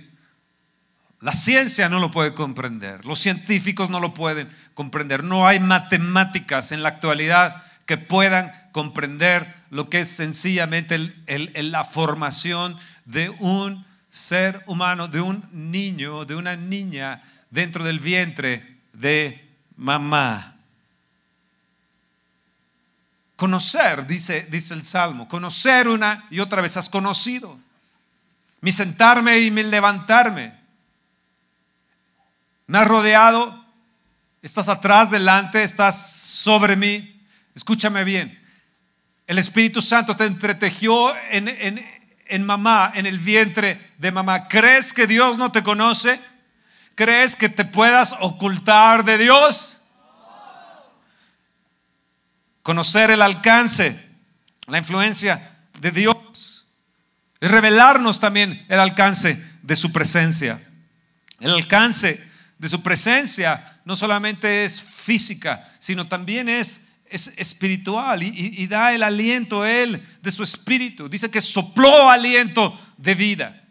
La 1.20 1.34
ciencia 1.34 1.90
no 1.90 2.00
lo 2.00 2.12
puede 2.12 2.34
comprender, 2.34 3.04
los 3.06 3.20
científicos 3.20 3.90
no 3.90 4.00
lo 4.00 4.14
pueden 4.14 4.50
comprender, 4.76 5.24
no 5.24 5.48
hay 5.48 5.60
matemáticas 5.60 6.72
en 6.72 6.84
la 6.84 6.90
actualidad 6.90 7.64
que 7.88 7.98
puedan 7.98 8.52
comprender 8.72 9.52
lo 9.72 9.90
que 9.90 10.02
es 10.02 10.10
sencillamente 10.10 11.14
la 11.28 11.84
formación 11.84 12.78
de 13.06 13.30
un 13.40 13.84
ser 14.12 14.62
humano, 14.68 15.08
de 15.08 15.22
un 15.22 15.44
niño, 15.52 16.26
de 16.26 16.36
una 16.36 16.56
niña 16.56 17.24
dentro 17.50 17.84
del 17.84 18.00
vientre 18.00 18.78
de 18.94 19.50
mamá. 19.76 20.56
Conocer, 23.36 24.06
dice, 24.06 24.48
dice 24.50 24.74
el 24.74 24.84
Salmo, 24.84 25.28
conocer 25.28 25.88
una 25.88 26.26
y 26.30 26.40
otra 26.40 26.62
vez 26.62 26.78
has 26.78 26.90
conocido. 26.90 27.58
Mi 28.62 28.72
sentarme 28.72 29.40
y 29.40 29.52
mi 29.52 29.64
levantarme. 29.64 30.57
Me 32.68 32.80
has 32.80 32.88
rodeado, 32.88 33.66
estás 34.42 34.68
atrás, 34.68 35.10
delante, 35.10 35.64
estás 35.64 36.12
sobre 36.12 36.76
mí. 36.76 37.26
Escúchame 37.56 38.04
bien. 38.04 38.38
El 39.26 39.38
Espíritu 39.38 39.82
Santo 39.82 40.18
te 40.18 40.26
entretejió 40.26 41.16
en, 41.32 41.48
en, 42.28 42.46
mamá, 42.46 42.92
en 42.94 43.06
el 43.06 43.20
vientre 43.20 43.94
de 43.98 44.12
mamá. 44.12 44.50
¿Crees 44.50 44.92
que 44.92 45.08
Dios 45.08 45.38
no 45.38 45.50
te 45.54 45.64
conoce? 45.64 46.20
¿Crees 46.96 47.38
que 47.38 47.48
te 47.48 47.64
puedas 47.64 48.16
ocultar 48.20 49.06
de 49.06 49.18
Dios? 49.18 49.88
Conocer 52.64 53.12
el 53.12 53.22
alcance, 53.22 53.98
la 54.68 54.78
influencia 54.78 55.58
de 55.80 55.92
Dios. 55.92 56.74
Es 57.40 57.50
revelarnos 57.50 58.20
también 58.20 58.66
el 58.68 58.80
alcance 58.82 59.42
de 59.62 59.76
su 59.78 59.94
presencia. 59.94 60.62
El 61.40 61.52
alcance 61.52 62.28
de 62.58 62.70
su 62.70 62.82
presencia 62.82 63.80
no 63.86 63.96
solamente 63.96 64.66
es 64.66 64.82
física, 64.82 65.74
sino 65.80 66.08
también 66.08 66.50
es, 66.50 66.90
es 67.10 67.28
espiritual 67.38 68.24
y, 68.24 68.68
da 68.68 68.94
el 68.94 69.04
aliento 69.04 69.66
Él 69.66 70.02
de 70.22 70.32
su 70.32 70.44
espíritu. 70.44 71.08
Dice 71.10 71.30
que 71.30 71.42
sopló 71.42 72.10
aliento 72.10 72.78
de 72.98 73.16
vida 73.16 73.64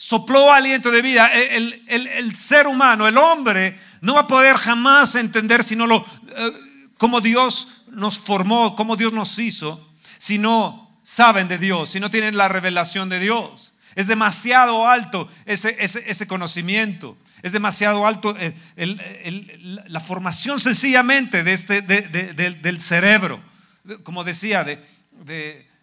sopló 0.00 0.50
aliento 0.50 0.90
de 0.90 1.02
vida. 1.02 1.30
El, 1.30 2.34
ser 2.34 2.66
humano, 2.66 3.06
el 3.06 3.18
hombre, 3.18 3.78
no 4.00 4.14
va 4.14 4.20
a 4.20 4.26
poder 4.26 4.56
jamás 4.56 5.14
entender 5.14 5.62
sino 5.62 5.86
lo, 5.86 6.06
eh, 6.36 6.52
cómo 6.96 7.20
Dios 7.20 7.84
nos 7.92 8.18
formó, 8.18 8.74
cómo 8.76 8.96
Dios 8.96 9.12
nos 9.12 9.38
hizo, 9.38 9.92
si 10.16 10.38
no 10.38 10.98
saben 11.02 11.48
de 11.48 11.58
Dios, 11.58 11.90
si 11.90 12.00
no 12.00 12.10
tienen 12.10 12.38
la 12.38 12.48
revelación 12.48 13.10
de 13.10 13.20
Dios. 13.20 13.74
Es 13.94 14.06
demasiado 14.06 14.88
alto 14.88 15.28
ese, 15.44 15.76
ese, 15.78 16.26
conocimiento. 16.26 17.18
Es 17.42 17.52
demasiado 17.52 18.06
alto 18.06 18.34
eh, 18.38 18.54
la 19.86 20.00
formación 20.00 20.60
sencillamente 20.60 21.42
de 21.42 21.52
este, 21.52 21.82
del 21.82 22.80
cerebro. 22.80 23.40
Como 24.02 24.24
decía, 24.24 24.64
de, 24.64 24.78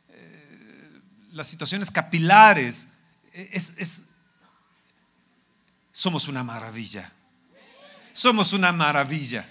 eh, 0.10 1.02
las 1.32 1.48
situaciones 1.48 1.90
capilares 1.90 2.88
es, 3.34 4.18
somos 5.92 6.28
una 6.28 6.44
maravilla. 6.44 7.12
Somos 8.14 8.54
una 8.54 8.72
maravilla. 8.72 9.46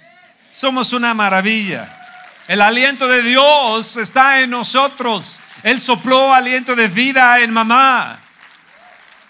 Somos 0.50 0.92
una 0.92 1.12
maravilla. 1.12 2.06
El 2.48 2.62
aliento 2.62 3.08
de 3.08 3.22
Dios 3.22 3.96
está 3.96 4.40
en 4.40 4.50
nosotros. 4.50 5.40
Él 5.64 5.80
sopló 5.80 6.32
aliento 6.32 6.76
de 6.76 6.86
vida 6.86 7.40
en 7.40 7.52
mamá. 7.52 8.20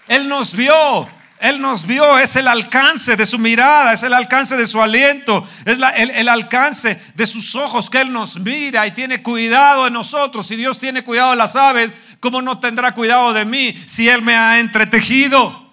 Él 0.08 0.28
nos 0.28 0.54
vio. 0.54 1.15
Él 1.38 1.60
nos 1.60 1.86
vio, 1.86 2.18
es 2.18 2.36
el 2.36 2.48
alcance 2.48 3.14
de 3.14 3.26
su 3.26 3.38
mirada, 3.38 3.92
es 3.92 4.02
el 4.02 4.14
alcance 4.14 4.56
de 4.56 4.66
su 4.66 4.80
aliento, 4.80 5.46
es 5.66 5.78
el, 5.78 6.10
el, 6.10 6.28
alcance 6.28 7.00
de 7.14 7.26
sus 7.26 7.54
ojos 7.54 7.90
que 7.90 8.00
Él 8.00 8.12
nos 8.12 8.38
mira 8.38 8.86
y 8.86 8.92
tiene 8.92 9.22
cuidado 9.22 9.84
de 9.84 9.90
nosotros. 9.90 10.46
Si 10.46 10.56
Dios 10.56 10.78
tiene 10.78 11.04
cuidado 11.04 11.30
de 11.30 11.36
las 11.36 11.54
aves, 11.54 11.94
¿cómo 12.20 12.40
no 12.40 12.58
tendrá 12.58 12.94
cuidado 12.94 13.34
de 13.34 13.44
mí 13.44 13.78
si 13.86 14.08
Él 14.08 14.22
me 14.22 14.34
ha 14.34 14.60
entretejido? 14.60 15.70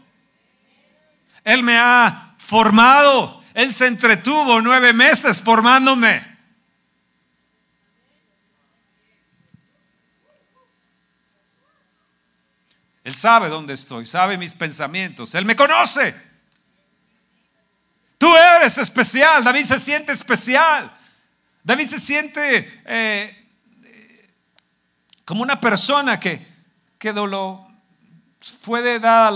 Él 1.45 1.63
me 1.63 1.77
ha 1.77 2.33
formado. 2.37 3.41
Él 3.53 3.73
se 3.73 3.87
entretuvo 3.87 4.61
nueve 4.61 4.91
meses 4.91 5.41
formándome. 5.41 6.32
Él 13.03 13.13
sabe 13.13 13.49
dónde 13.49 13.73
estoy, 13.73 14.05
sabe 14.05 14.37
mis 14.37 14.55
pensamientos. 14.55 15.35
Él 15.35 15.45
me 15.45 15.55
conoce. 15.55 16.15
Tú 18.17 18.33
eres 18.35 18.77
especial. 18.77 19.43
David 19.43 19.65
se 19.65 19.79
siente 19.79 20.13
especial. 20.13 20.97
David 21.63 21.87
se 21.87 21.99
siente 21.99 22.81
eh, 22.85 23.43
como 25.25 25.41
una 25.41 25.59
persona 25.59 26.19
que, 26.19 26.45
que 26.97 27.13
fue 28.61 28.99
dada 28.99 29.31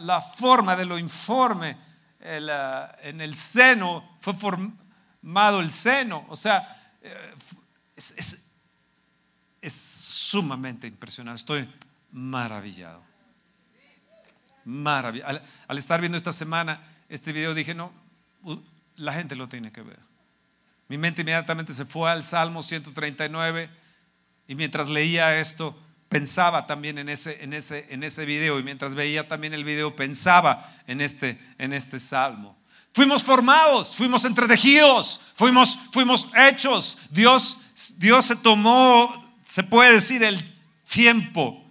la, 0.00 0.20
forma 0.20 0.76
de 0.76 0.84
lo 0.84 0.98
informe 0.98 1.76
en 2.20 3.20
el 3.20 3.34
seno, 3.34 4.16
fue 4.20 4.34
formado 4.34 5.60
el 5.60 5.70
seno. 5.70 6.26
O 6.28 6.36
sea, 6.36 6.96
eh, 7.02 7.34
es, 7.96 8.50
sumamente 9.72 10.86
impresionante. 10.86 11.40
Estoy 11.40 11.68
maravillado. 12.14 13.02
Maravillado. 14.64 15.40
Al, 15.66 15.78
estar 15.78 16.00
viendo 16.00 16.16
esta 16.16 16.32
semana 16.32 16.80
este 17.08 17.32
video 17.32 17.54
dije, 17.54 17.74
no, 17.74 17.92
la 18.96 19.12
gente 19.12 19.36
lo 19.36 19.48
tiene 19.48 19.72
que 19.72 19.82
ver. 19.82 19.98
Mi 20.88 20.96
mente 20.96 21.22
inmediatamente 21.22 21.72
se 21.72 21.84
fue 21.84 22.10
al 22.10 22.22
Salmo 22.22 22.62
139 22.62 23.68
y 24.46 24.54
mientras 24.54 24.88
leía 24.88 25.38
esto, 25.38 25.76
pensaba 26.08 26.66
también 26.68 26.98
en 26.98 27.08
ese, 27.08 27.42
en 27.42 27.52
ese, 27.52 27.86
en 27.90 28.04
ese 28.04 28.24
video 28.24 28.60
y 28.60 28.62
mientras 28.62 28.94
veía 28.94 29.26
también 29.26 29.52
el 29.52 29.64
video 29.64 29.96
pensaba 29.96 30.72
en 30.86 31.00
este, 31.00 31.38
en 31.58 31.72
este 31.72 31.98
salmo. 31.98 32.56
Fuimos 32.92 33.24
formados, 33.24 33.96
fuimos 33.96 34.24
entretejidos, 34.24 35.20
fuimos, 35.34 35.76
fuimos 35.90 36.28
hechos. 36.36 36.96
Dios, 37.10 37.96
Dios 37.98 38.26
se 38.26 38.36
tomó, 38.36 39.34
se 39.44 39.64
puede 39.64 39.94
decir, 39.94 40.22
el 40.22 40.40
tiempo 40.88 41.63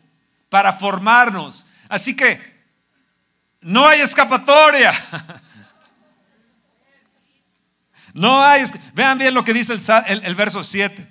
para 0.53 0.71
formarnos. 0.71 1.65
Así 1.89 2.15
que 2.15 2.39
no 3.59 3.87
hay 3.87 4.01
escapatoria. 4.01 4.93
No 8.15 8.43
hay, 8.43 8.63
vean 8.93 9.17
bien 9.17 9.33
lo 9.33 9.43
que 9.43 9.55
dice 9.55 9.73
el, 10.05 10.35
verso 10.35 10.63
7. 10.63 11.07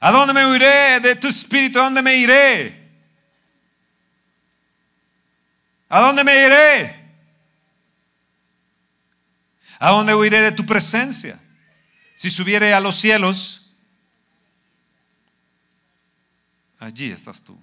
¿A 0.00 0.10
dónde 0.10 0.34
me 0.34 0.56
iré 0.56 0.98
de 0.98 1.14
tu 1.14 1.28
espíritu? 1.28 1.78
¿A 1.78 1.84
dónde 1.84 2.02
me 2.02 2.16
iré? 2.16 2.90
¿A 5.88 6.00
dónde 6.00 6.24
me 6.24 6.34
iré? 6.34 6.96
¿A 9.78 9.90
dónde 9.90 10.12
huiré 10.12 10.40
de 10.40 10.50
tu 10.50 10.66
presencia? 10.66 11.40
Si 12.16 12.30
subiere 12.30 12.74
a 12.74 12.80
los 12.80 12.96
cielos, 12.96 13.76
allí 16.80 17.12
estás 17.12 17.44
tú. 17.44 17.56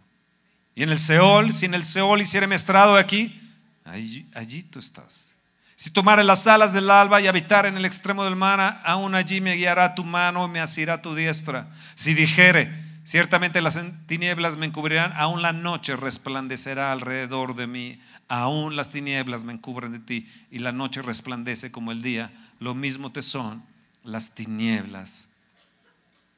Y 0.75 0.83
en 0.83 0.89
el 0.89 0.99
Seol, 0.99 1.53
si 1.53 1.65
en 1.65 1.73
el 1.73 1.83
Seol 1.83 2.21
hiciera 2.21 2.53
estrado 2.55 2.95
aquí, 2.95 3.39
allí, 3.83 4.25
allí 4.33 4.63
tú 4.63 4.79
estás. 4.79 5.31
Si 5.75 5.89
tomare 5.89 6.23
las 6.23 6.45
alas 6.45 6.73
del 6.73 6.91
alba 6.91 7.21
y 7.21 7.27
habitar 7.27 7.65
en 7.65 7.75
el 7.75 7.85
extremo 7.85 8.23
del 8.23 8.35
mar, 8.35 8.79
aún 8.85 9.15
allí 9.15 9.41
me 9.41 9.55
guiará 9.55 9.95
tu 9.95 10.03
mano 10.03 10.45
y 10.45 10.49
me 10.49 10.59
asirá 10.59 11.01
tu 11.01 11.15
diestra. 11.15 11.67
Si 11.95 12.13
dijere, 12.13 12.71
ciertamente 13.03 13.61
las 13.61 13.79
tinieblas 14.05 14.57
me 14.57 14.67
encubrirán, 14.67 15.11
aún 15.15 15.41
la 15.41 15.53
noche 15.53 15.95
resplandecerá 15.95 16.91
alrededor 16.91 17.55
de 17.55 17.65
mí, 17.65 17.99
aún 18.27 18.75
las 18.75 18.91
tinieblas 18.91 19.43
me 19.43 19.53
encubren 19.53 19.91
de 19.91 19.99
ti 19.99 20.31
y 20.51 20.59
la 20.59 20.71
noche 20.71 21.01
resplandece 21.01 21.71
como 21.71 21.91
el 21.91 22.03
día. 22.03 22.31
Lo 22.59 22.75
mismo 22.75 23.11
te 23.11 23.23
son 23.23 23.63
las 24.03 24.35
tinieblas 24.35 25.41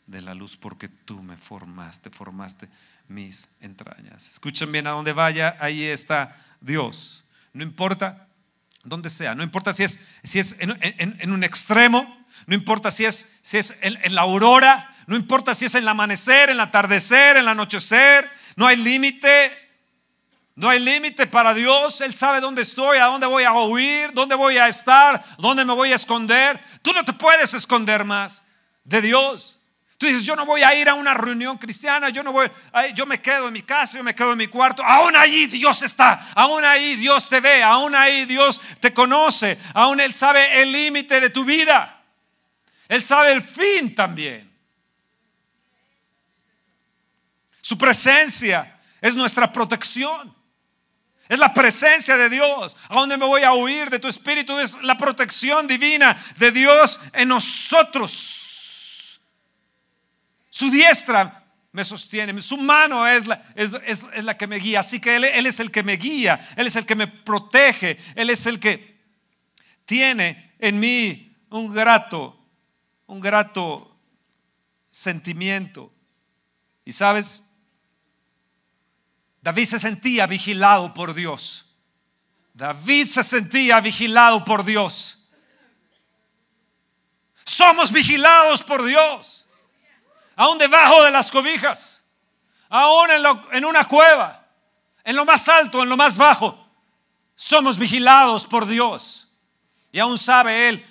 de 0.07 0.21
la 0.21 0.33
luz 0.35 0.55
porque 0.55 0.87
tú 0.87 1.21
me 1.21 1.35
formaste, 1.35 2.09
formaste 2.09 2.69
mis 3.07 3.57
entrañas. 3.61 4.29
Escuchen 4.29 4.71
bien 4.71 4.87
a 4.87 4.91
donde 4.91 5.13
vaya, 5.13 5.55
ahí 5.59 5.83
está 5.83 6.35
Dios. 6.61 7.25
No 7.53 7.63
importa 7.63 8.27
donde 8.83 9.09
sea, 9.09 9.33
no 9.35 9.43
importa 9.43 9.71
si 9.71 9.83
es, 9.83 9.99
si 10.23 10.39
es 10.39 10.57
en, 10.59 11.31
un 11.31 11.43
extremo, 11.43 12.25
no 12.47 12.55
importa 12.55 12.91
si 12.91 13.05
es, 13.05 13.39
si 13.41 13.57
es 13.57 13.77
en, 13.81 14.13
la 14.13 14.21
aurora, 14.21 14.93
no 15.07 15.15
importa 15.15 15.55
si 15.55 15.65
es 15.65 15.75
en 15.75 15.83
el 15.83 15.87
amanecer, 15.87 16.49
en 16.49 16.55
el 16.55 16.59
atardecer, 16.59 17.37
en 17.37 17.43
el 17.43 17.47
anochecer, 17.47 18.29
no 18.55 18.67
hay 18.67 18.75
límite, 18.75 19.51
no 20.55 20.69
hay 20.69 20.79
límite 20.79 21.27
para 21.27 21.53
Dios, 21.53 22.01
Él 22.01 22.13
sabe 22.13 22.41
dónde 22.41 22.61
estoy, 22.61 22.97
a 22.97 23.05
dónde 23.05 23.25
voy 23.25 23.43
a 23.43 23.53
huir, 23.53 24.11
dónde 24.13 24.35
voy 24.35 24.57
a 24.57 24.67
estar, 24.67 25.23
dónde 25.37 25.63
me 25.65 25.73
voy 25.73 25.91
a 25.91 25.95
esconder. 25.95 26.59
Tú 26.81 26.91
no 26.93 27.05
te 27.05 27.13
puedes 27.13 27.53
esconder 27.53 28.03
más 28.03 28.43
de 28.83 29.01
Dios. 29.01 29.62
Tú 30.03 30.07
dices, 30.07 30.25
yo 30.25 30.35
no 30.35 30.45
voy 30.45 30.61
a 30.63 30.75
ir 30.75 30.89
a 30.89 30.95
una 30.95 31.13
reunión 31.13 31.57
cristiana, 31.57 32.09
yo 32.09 32.23
no 32.23 32.33
voy, 32.33 32.51
yo 32.93 33.05
me 33.05 33.21
quedo 33.21 33.47
en 33.47 33.53
mi 33.53 33.61
casa, 33.61 33.97
yo 33.97 34.03
me 34.03 34.13
quedo 34.13 34.33
en 34.33 34.37
mi 34.37 34.47
cuarto. 34.47 34.83
Aún 34.83 35.15
ahí 35.15 35.45
Dios 35.45 35.81
está, 35.81 36.29
aún 36.35 36.65
ahí 36.65 36.97
Dios 36.97 37.29
te 37.29 37.39
ve, 37.39 37.63
aún 37.63 37.95
ahí 37.95 38.25
Dios 38.25 38.59
te 38.81 38.93
conoce, 38.93 39.57
aún 39.73 40.01
Él 40.01 40.13
sabe 40.13 40.61
el 40.61 40.73
límite 40.73 41.21
de 41.21 41.29
tu 41.29 41.45
vida. 41.45 42.03
Él 42.89 43.01
sabe 43.01 43.31
el 43.31 43.41
fin 43.41 43.95
también. 43.95 44.53
Su 47.61 47.77
presencia 47.77 48.77
es 48.99 49.15
nuestra 49.15 49.53
protección. 49.53 50.35
Es 51.29 51.39
la 51.39 51.53
presencia 51.53 52.17
de 52.17 52.27
Dios. 52.27 52.75
¿A 52.89 52.95
dónde 52.95 53.15
me 53.15 53.25
voy 53.25 53.43
a 53.43 53.53
huir 53.53 53.89
de 53.89 53.99
tu 53.99 54.09
espíritu? 54.09 54.59
Es 54.59 54.75
la 54.81 54.97
protección 54.97 55.65
divina 55.65 56.21
de 56.39 56.51
Dios 56.51 56.99
en 57.13 57.29
nosotros. 57.29 58.42
Su 60.55 60.69
diestra 60.69 61.51
me 61.71 61.83
sostiene, 61.83 62.39
su 62.39 62.57
mano 62.57 63.07
es 63.07 63.25
la, 63.25 64.37
que 64.37 64.45
me 64.45 64.57
guía. 64.57 64.81
Así 64.81 65.01
que 65.01 65.15
él, 65.15 65.23
él 65.23 65.47
es 65.47 65.59
el 65.59 65.71
que 65.71 65.81
me 65.81 65.97
guía, 65.97 66.47
Él 66.55 66.67
es 66.67 66.75
el 66.75 66.85
que 66.85 66.93
me 66.93 67.07
protege, 67.07 67.97
Él 68.13 68.29
es 68.29 68.45
el 68.45 68.59
que 68.59 69.01
tiene 69.83 70.53
en 70.59 70.79
mí 70.79 71.35
un 71.49 71.73
grato, 71.73 72.39
un 73.07 73.19
grato 73.19 73.99
sentimiento. 74.91 75.91
Y 76.85 76.91
sabes, 76.91 77.57
David 79.41 79.65
se 79.65 79.79
sentía 79.79 80.27
vigilado 80.27 80.93
por 80.93 81.15
Dios. 81.15 81.79
David 82.53 83.07
se 83.07 83.23
sentía 83.23 83.79
vigilado 83.79 84.45
por 84.45 84.63
Dios. 84.63 85.31
Somos 87.43 87.91
vigilados 87.91 88.61
por 88.61 88.85
Dios. 88.85 89.42
Aún 90.35 90.57
debajo 90.57 91.03
de 91.03 91.11
las 91.11 91.29
cobijas. 91.31 92.11
Aún 92.69 93.09
en, 93.51 93.65
una 93.65 93.85
cueva. 93.85 94.47
En 95.03 95.15
lo 95.15 95.25
más 95.25 95.47
alto, 95.47 95.83
en 95.83 95.89
lo 95.89 95.97
más 95.97 96.17
bajo. 96.17 96.67
Somos 97.35 97.77
vigilados 97.77 98.45
por 98.45 98.65
Dios. 98.65 99.37
Y 99.91 99.99
aún 99.99 100.17
sabe 100.17 100.69
Él, 100.69 100.85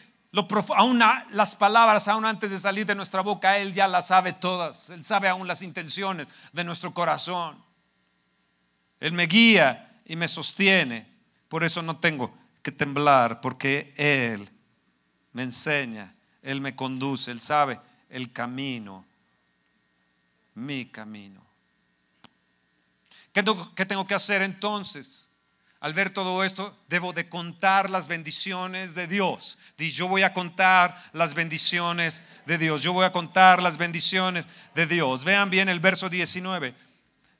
aún 0.76 1.02
las 1.30 1.56
palabras, 1.56 2.06
aún 2.08 2.24
antes 2.24 2.50
de 2.50 2.58
salir 2.58 2.86
de 2.86 2.94
nuestra 2.94 3.20
boca, 3.20 3.58
Él 3.58 3.72
ya 3.72 3.88
las 3.88 4.08
sabe 4.08 4.32
todas. 4.32 4.90
Él 4.90 5.04
sabe 5.04 5.28
aún 5.28 5.48
las 5.48 5.62
intenciones 5.62 6.28
de 6.52 6.64
nuestro 6.64 6.94
corazón. 6.94 7.62
Él 9.00 9.12
me 9.12 9.26
guía 9.26 10.00
y 10.04 10.14
me 10.14 10.28
sostiene. 10.28 11.10
Por 11.48 11.64
eso 11.64 11.82
no 11.82 11.96
tengo 11.96 12.32
que 12.62 12.70
temblar, 12.70 13.40
porque 13.40 13.92
Él 13.96 14.48
me 15.32 15.42
enseña, 15.42 16.14
Él 16.42 16.60
me 16.60 16.76
conduce, 16.76 17.30
Él 17.30 17.40
sabe 17.40 17.80
el 18.08 18.32
camino, 18.32 19.04
mi 20.54 20.86
camino. 20.86 21.42
¿Qué 23.32 23.42
tengo, 23.42 24.06
que 24.06 24.14
hacer 24.14 24.42
entonces? 24.42 25.30
Al 25.80 25.94
ver 25.94 26.10
todo 26.10 26.44
esto, 26.44 26.76
debo 26.88 27.12
de 27.12 27.28
contar 27.28 27.90
las 27.90 28.06
bendiciones 28.06 28.94
de 28.94 29.06
Dios. 29.06 29.58
Y 29.78 29.90
yo 29.90 30.06
voy 30.06 30.22
a 30.22 30.34
contar 30.34 31.02
las 31.12 31.34
bendiciones 31.34 32.22
de 32.46 32.58
Dios. 32.58 32.82
Yo 32.82 32.92
voy 32.92 33.06
a 33.06 33.12
contar 33.12 33.62
las 33.62 33.78
bendiciones 33.78 34.46
de 34.74 34.86
Dios. 34.86 35.24
Vean 35.24 35.50
bien 35.50 35.68
el 35.68 35.80
verso 35.80 36.08
19. 36.08 36.74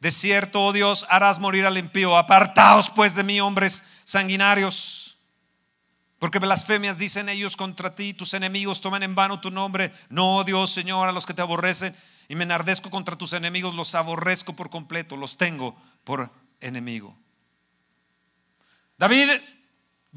De 0.00 0.10
cierto, 0.10 0.62
oh 0.62 0.72
Dios, 0.72 1.06
harás 1.10 1.38
morir 1.38 1.66
al 1.66 1.78
impío. 1.78 2.16
Apartaos 2.16 2.90
pues 2.90 3.14
de 3.14 3.22
mí, 3.22 3.40
hombres 3.40 3.84
sanguinarios. 4.04 5.18
Porque 6.18 6.38
blasfemias 6.38 6.98
dicen 6.98 7.28
ellos 7.28 7.56
contra 7.56 7.94
ti, 7.94 8.14
tus 8.14 8.34
enemigos 8.34 8.80
toman 8.80 9.02
en 9.02 9.14
vano 9.14 9.40
tu 9.40 9.50
nombre. 9.50 9.92
No, 10.08 10.36
oh 10.36 10.44
Dios, 10.44 10.72
Señor, 10.72 11.08
a 11.08 11.12
los 11.12 11.26
que 11.26 11.34
te 11.34 11.42
aborrecen. 11.42 11.94
Y 12.32 12.34
me 12.34 12.44
enardezco 12.44 12.88
contra 12.88 13.14
tus 13.14 13.34
enemigos, 13.34 13.74
los 13.74 13.94
aborrezco 13.94 14.56
por 14.56 14.70
completo, 14.70 15.18
los 15.18 15.36
tengo 15.36 15.76
por 16.02 16.30
enemigo. 16.62 17.14
David 18.96 19.32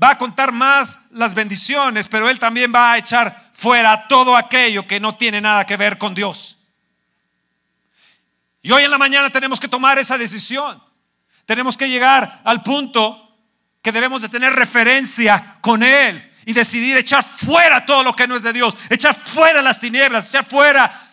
va 0.01 0.11
a 0.11 0.17
contar 0.17 0.53
más 0.53 1.11
las 1.11 1.33
bendiciones, 1.33 2.07
pero 2.07 2.29
él 2.29 2.39
también 2.39 2.71
va 2.73 2.93
a 2.93 2.97
echar 2.99 3.51
fuera 3.51 4.07
todo 4.07 4.37
aquello 4.37 4.87
que 4.87 5.01
no 5.01 5.15
tiene 5.15 5.41
nada 5.41 5.65
que 5.65 5.75
ver 5.75 5.97
con 5.97 6.15
Dios. 6.15 6.69
Y 8.61 8.71
hoy 8.71 8.85
en 8.85 8.91
la 8.91 8.97
mañana 8.97 9.29
tenemos 9.29 9.59
que 9.59 9.67
tomar 9.67 9.99
esa 9.99 10.17
decisión. 10.17 10.81
Tenemos 11.45 11.75
que 11.75 11.89
llegar 11.89 12.39
al 12.45 12.63
punto 12.63 13.37
que 13.81 13.91
debemos 13.91 14.21
de 14.21 14.29
tener 14.29 14.53
referencia 14.53 15.57
con 15.59 15.83
Él 15.83 16.33
y 16.45 16.53
decidir 16.53 16.95
echar 16.95 17.25
fuera 17.25 17.85
todo 17.85 18.03
lo 18.03 18.13
que 18.13 18.25
no 18.25 18.37
es 18.37 18.43
de 18.43 18.53
Dios, 18.53 18.73
echar 18.89 19.13
fuera 19.13 19.61
las 19.61 19.81
tinieblas, 19.81 20.29
echar 20.29 20.45
fuera 20.45 21.04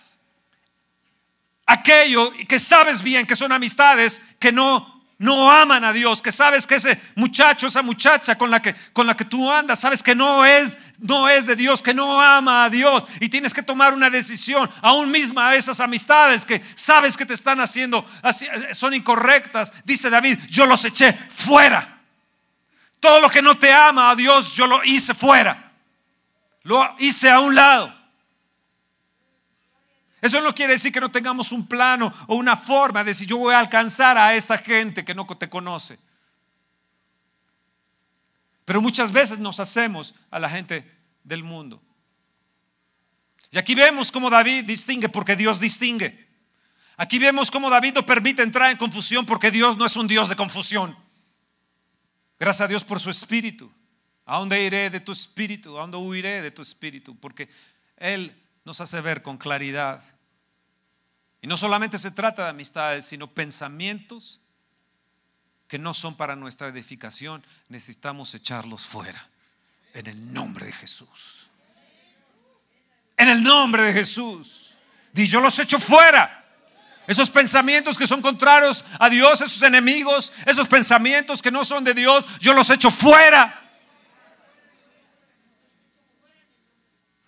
aquello 1.66 2.33
que 2.48 2.59
sabes 2.59 3.03
bien 3.03 3.27
que 3.27 3.37
son 3.37 3.53
amistades 3.53 4.37
que 4.38 4.53
no 4.53 5.03
no 5.18 5.53
aman 5.53 5.85
a 5.85 5.92
Dios, 5.92 6.20
que 6.20 6.33
sabes 6.33 6.66
que 6.66 6.75
ese 6.75 7.01
muchacho, 7.14 7.68
esa 7.68 7.83
muchacha 7.83 8.37
con 8.37 8.51
la 8.51 8.61
que 8.61 8.75
con 8.92 9.07
la 9.07 9.16
que 9.16 9.25
tú 9.25 9.53
andas, 9.53 9.79
sabes 9.79 10.03
que 10.03 10.16
no 10.16 10.44
es 10.44 10.79
no 10.98 11.29
es 11.29 11.46
de 11.46 11.55
Dios, 11.55 11.81
que 11.81 11.94
no 11.94 12.20
ama 12.20 12.64
a 12.64 12.70
Dios 12.70 13.05
y 13.20 13.29
tienes 13.29 13.55
que 13.55 13.62
tomar 13.62 13.94
una 13.94 14.11
decisión, 14.11 14.68
aún 14.81 15.12
misma 15.12 15.51
a 15.51 15.55
esas 15.55 15.79
amistades 15.79 16.44
que 16.44 16.61
sabes 16.75 17.16
que 17.16 17.25
te 17.25 17.35
están 17.35 17.61
haciendo, 17.61 18.05
son 18.72 18.94
incorrectas. 18.94 19.72
Dice 19.85 20.11
David, 20.11 20.38
yo 20.48 20.66
los 20.66 20.85
eché 20.85 21.12
fuera. 21.12 22.01
Todo 22.98 23.20
lo 23.20 23.29
que 23.29 23.42
no 23.42 23.57
te 23.57 23.72
ama 23.72 24.11
a 24.11 24.16
Dios, 24.16 24.55
yo 24.55 24.66
lo 24.66 24.83
hice 24.85 25.14
fuera. 25.14 25.72
Lo 26.62 26.96
hice 26.98 27.31
a 27.31 27.40
un 27.40 27.55
lado. 27.55 28.01
Eso 30.22 30.40
no 30.40 30.54
quiere 30.54 30.74
decir 30.74 30.92
que 30.92 31.00
no 31.00 31.11
tengamos 31.11 31.50
un 31.50 31.66
plano 31.66 32.14
o 32.28 32.37
una 32.37 32.56
forma 32.56 33.02
de 33.02 33.11
decir 33.11 33.26
yo 33.26 33.38
voy 33.38 33.54
a 33.54 33.58
alcanzar 33.58 34.16
a 34.16 34.35
esta 34.35 34.56
gente 34.56 35.04
que 35.04 35.16
no 35.16 35.26
te 35.26 35.50
conoce. 35.50 35.98
Pero 38.64 38.80
muchas 38.80 39.11
veces 39.11 39.40
nos 39.40 39.58
hacemos 39.58 40.14
a 40.30 40.38
la 40.38 40.48
gente 40.48 40.88
del 41.24 41.42
mundo. 41.42 41.82
Y 43.50 43.58
aquí 43.58 43.74
vemos 43.74 44.12
cómo 44.12 44.30
David 44.30 44.64
distingue 44.64 45.08
porque 45.08 45.35
Dios 45.35 45.58
distingue. 45.58 46.28
Aquí 46.96 47.18
vemos 47.18 47.50
cómo 47.50 47.68
David 47.68 47.94
no 47.94 48.06
permite 48.06 48.42
entrar 48.42 48.70
en 48.70 48.76
confusión 48.76 49.26
porque 49.26 49.50
Dios 49.50 49.76
no 49.76 49.85
es 49.85 49.96
un 49.96 50.06
Dios 50.06 50.28
de 50.28 50.37
confusión. 50.37 50.96
Gracias 52.38 52.61
a 52.61 52.68
Dios 52.68 52.85
por 52.85 53.00
su 53.00 53.11
espíritu. 53.11 53.70
¿A 54.24 54.38
dónde 54.38 54.64
iré 54.64 54.88
de 54.88 55.00
tu 55.00 55.11
espíritu? 55.11 55.76
¿A 55.76 55.80
dónde 55.80 55.96
huiré 55.96 56.42
de 56.42 56.52
tu 56.52 56.62
espíritu? 56.62 57.18
Porque 57.18 57.48
Él 57.96 58.32
nos 58.64 58.81
hace 58.81 59.01
ver 59.01 59.22
con 59.22 59.38
claridad. 59.38 60.03
Y 61.40 61.46
no 61.46 61.57
solamente 61.57 61.98
se 61.98 62.11
trata 62.11 62.44
de 62.44 62.51
amistades, 62.51 63.05
sino 63.05 63.27
pensamientos 63.27 64.40
que 65.66 65.79
no 65.79 65.94
son 65.94 66.14
para 66.14 66.37
nuestra 66.37 66.68
edificación, 66.68 67.44
necesitamos 67.68 68.35
echarlos 68.35 68.83
fuera. 68.83 69.29
En 69.94 70.07
el 70.07 70.33
nombre 70.33 70.66
de 70.66 70.72
Jesús. 70.72 71.48
En 73.16 73.29
el 73.29 73.42
nombre 73.42 73.83
de 73.85 73.92
Jesús. 73.92 74.75
Y 75.14 75.27
yo 75.27 75.40
los 75.40 75.59
echo 75.59 75.79
fuera. 75.79 76.42
Esos 77.07 77.31
pensamientos 77.31 77.98
que 77.98 78.07
son 78.07 78.22
contrarios 78.22 78.85
a 78.98 79.11
Dios, 79.11 79.40
esos 79.40 79.62
enemigos, 79.62 80.33
esos 80.46 80.68
pensamientos 80.68 81.42
que 81.42 81.51
no 81.51 81.64
son 81.64 81.85
de 81.85 81.94
Dios, 81.94 82.25
yo 82.38 82.53
los 82.53 82.70
echo 82.70 82.90
fuera. 82.90 83.62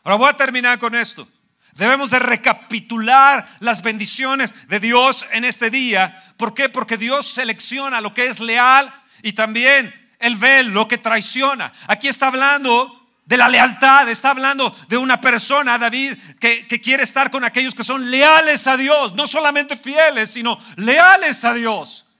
Ahora 0.04 0.16
voy 0.16 0.28
a 0.28 0.36
terminar 0.36 0.78
con 0.78 0.94
esto. 0.94 1.26
Debemos 1.72 2.10
de 2.10 2.18
recapitular 2.20 3.48
las 3.60 3.82
bendiciones 3.82 4.54
de 4.68 4.78
Dios 4.78 5.26
en 5.32 5.44
este 5.44 5.70
día. 5.70 6.22
¿Por 6.36 6.54
qué? 6.54 6.68
Porque 6.68 6.96
Dios 6.96 7.26
selecciona 7.26 8.00
lo 8.00 8.14
que 8.14 8.26
es 8.26 8.38
leal 8.38 8.92
y 9.22 9.32
también 9.32 9.92
Él 10.20 10.36
ve 10.36 10.62
lo 10.62 10.86
que 10.86 10.98
traiciona. 10.98 11.72
Aquí 11.88 12.06
está 12.06 12.28
hablando 12.28 13.08
de 13.24 13.38
la 13.38 13.48
lealtad, 13.48 14.08
está 14.08 14.30
hablando 14.30 14.76
de 14.88 14.98
una 14.98 15.20
persona, 15.20 15.78
David, 15.78 16.14
que, 16.38 16.66
que 16.68 16.80
quiere 16.80 17.02
estar 17.02 17.30
con 17.30 17.42
aquellos 17.42 17.74
que 17.74 17.82
son 17.82 18.10
leales 18.10 18.66
a 18.66 18.76
Dios, 18.76 19.14
no 19.14 19.26
solamente 19.26 19.76
fieles, 19.76 20.30
sino 20.30 20.60
leales 20.76 21.44
a 21.44 21.54
Dios. 21.54 22.13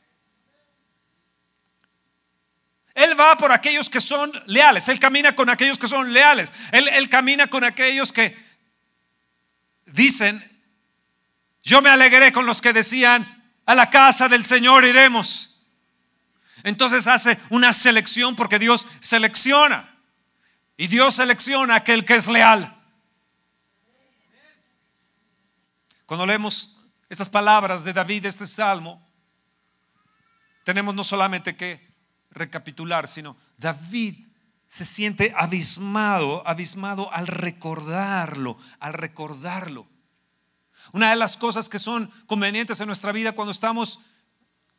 Él 2.94 3.18
va 3.18 3.36
por 3.36 3.50
aquellos 3.50 3.90
que 3.90 4.00
son 4.00 4.32
leales. 4.46 4.88
Él 4.88 5.00
camina 5.00 5.34
con 5.34 5.50
aquellos 5.50 5.78
que 5.78 5.88
son 5.88 6.12
leales. 6.12 6.52
Él, 6.70 7.08
camina 7.08 7.48
con 7.48 7.64
aquellos 7.64 8.12
que 8.12 8.36
dicen, 9.86 10.42
yo 11.62 11.82
me 11.82 11.90
alegré 11.90 12.32
con 12.32 12.46
los 12.46 12.60
que 12.60 12.72
decían, 12.72 13.42
a 13.66 13.74
la 13.74 13.90
casa 13.90 14.28
del 14.28 14.44
Señor 14.44 14.84
iremos. 14.84 15.66
Entonces 16.62 17.06
hace 17.08 17.38
una 17.50 17.72
selección 17.72 18.36
porque 18.36 18.60
Dios 18.60 18.86
selecciona. 19.00 19.90
Y 20.76 20.86
Dios 20.86 21.16
selecciona 21.16 21.76
aquel 21.76 22.04
que 22.04 22.14
es 22.14 22.28
leal. 22.28 22.70
Cuando 26.06 26.26
leemos 26.26 26.82
estas 27.08 27.28
palabras 27.28 27.82
de 27.82 27.92
David, 27.92 28.26
este 28.26 28.46
salmo, 28.46 29.04
tenemos 30.64 30.94
no 30.94 31.02
solamente 31.02 31.56
que 31.56 31.93
recapitular, 32.34 33.08
sino 33.08 33.36
David 33.56 34.26
se 34.66 34.84
siente 34.84 35.32
abismado, 35.36 36.46
abismado 36.46 37.12
al 37.12 37.26
recordarlo, 37.26 38.58
al 38.80 38.92
recordarlo. 38.94 39.86
Una 40.92 41.10
de 41.10 41.16
las 41.16 41.36
cosas 41.36 41.68
que 41.68 41.78
son 41.78 42.10
convenientes 42.26 42.80
en 42.80 42.86
nuestra 42.86 43.12
vida 43.12 43.32
cuando 43.32 43.52
estamos 43.52 44.00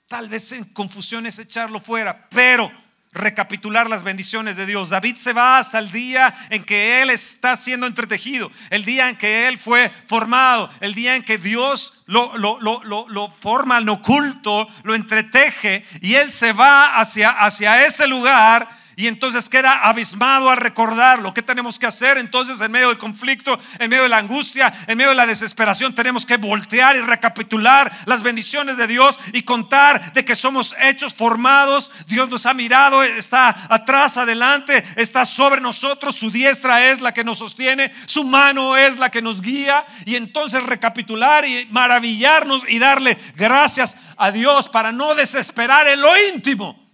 tal 0.07 0.29
vez 0.29 0.51
en 0.51 0.65
confusión 0.65 1.25
es 1.25 1.39
echarlo 1.39 1.79
fuera, 1.79 2.27
pero 2.29 2.71
recapitular 3.15 3.89
las 3.89 4.03
bendiciones 4.03 4.55
de 4.55 4.65
Dios. 4.65 4.89
David 4.89 5.15
se 5.15 5.33
va 5.33 5.57
hasta 5.57 5.79
el 5.79 5.91
día 5.91 6.35
en 6.49 6.63
que 6.63 7.01
él 7.01 7.09
está 7.09 7.55
siendo 7.55 7.87
entretejido, 7.87 8.51
el 8.69 8.85
día 8.85 9.09
en 9.09 9.15
que 9.15 9.47
él 9.47 9.57
fue 9.57 9.91
formado, 10.07 10.69
el 10.81 10.93
día 10.93 11.15
en 11.15 11.23
que 11.23 11.37
Dios 11.37 12.03
lo, 12.05 12.37
lo, 12.37 12.59
lo, 12.59 12.83
lo 12.83 13.29
forma 13.31 13.79
en 13.79 13.89
oculto, 13.89 14.67
lo 14.83 14.93
entreteje 14.93 15.85
y 16.01 16.15
él 16.15 16.29
se 16.29 16.51
va 16.51 16.99
hacia, 16.99 17.29
hacia 17.31 17.85
ese 17.85 18.07
lugar 18.07 18.84
y 18.95 19.07
entonces 19.07 19.49
queda 19.49 19.87
abismado 19.87 20.49
a 20.49 20.55
recordar 20.55 21.19
lo 21.19 21.33
que 21.33 21.41
tenemos 21.41 21.77
que 21.77 21.85
hacer. 21.85 22.17
Entonces, 22.17 22.61
en 22.61 22.71
medio 22.71 22.89
del 22.89 22.97
conflicto, 22.97 23.59
en 23.79 23.89
medio 23.89 24.03
de 24.03 24.09
la 24.09 24.17
angustia, 24.17 24.73
en 24.87 24.97
medio 24.97 25.09
de 25.09 25.15
la 25.15 25.25
desesperación, 25.25 25.93
tenemos 25.93 26.25
que 26.25 26.37
voltear 26.37 26.95
y 26.95 27.01
recapitular 27.01 27.91
las 28.05 28.23
bendiciones 28.23 28.77
de 28.77 28.87
Dios 28.87 29.19
y 29.33 29.43
contar 29.43 30.13
de 30.13 30.23
que 30.23 30.35
somos 30.35 30.75
hechos 30.79 31.13
formados. 31.13 31.91
Dios 32.07 32.29
nos 32.29 32.45
ha 32.45 32.53
mirado, 32.53 33.03
está 33.03 33.55
atrás, 33.69 34.17
adelante, 34.17 34.85
está 34.95 35.25
sobre 35.25 35.59
nosotros. 35.59 36.15
Su 36.15 36.31
diestra 36.31 36.91
es 36.91 37.01
la 37.01 37.13
que 37.13 37.23
nos 37.23 37.39
sostiene, 37.39 37.91
su 38.05 38.23
mano 38.23 38.77
es 38.77 38.97
la 38.97 39.09
que 39.09 39.21
nos 39.21 39.41
guía. 39.41 39.85
Y 40.05 40.15
entonces 40.15 40.63
recapitular 40.63 41.45
y 41.45 41.67
maravillarnos 41.71 42.63
y 42.69 42.79
darle 42.79 43.17
gracias 43.35 43.97
a 44.15 44.31
Dios 44.31 44.69
para 44.69 44.93
no 44.93 45.15
desesperar 45.15 45.87
en 45.87 45.99
lo 45.99 46.11
íntimo 46.33 46.84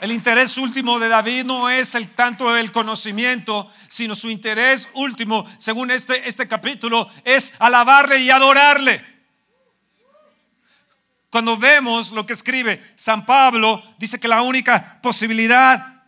El 0.00 0.12
interés 0.12 0.56
último 0.58 1.00
de 1.00 1.08
David 1.08 1.44
no 1.44 1.68
es 1.68 1.94
el 1.96 2.08
tanto 2.10 2.56
el 2.56 2.70
conocimiento, 2.70 3.70
sino 3.88 4.14
su 4.14 4.30
interés 4.30 4.88
último, 4.94 5.44
según 5.58 5.90
este, 5.90 6.28
este 6.28 6.46
capítulo, 6.46 7.10
es 7.24 7.52
alabarle 7.58 8.18
y 8.20 8.30
adorarle. 8.30 9.04
Cuando 11.30 11.56
vemos 11.56 12.12
lo 12.12 12.24
que 12.24 12.32
escribe 12.32 12.92
San 12.94 13.26
Pablo, 13.26 13.82
dice 13.98 14.20
que 14.20 14.28
la 14.28 14.42
única 14.42 15.00
posibilidad 15.02 16.04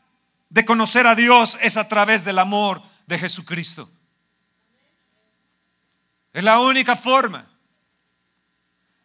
de 0.49 0.65
conocer 0.65 1.07
a 1.07 1.15
Dios 1.15 1.59
es 1.61 1.77
a 1.77 1.89
través 1.89 2.25
del 2.25 2.39
amor 2.39 2.83
de 3.07 3.19
Jesucristo. 3.19 3.91
Es 6.33 6.45
la 6.45 6.61
única 6.61 6.95
forma. 6.95 7.51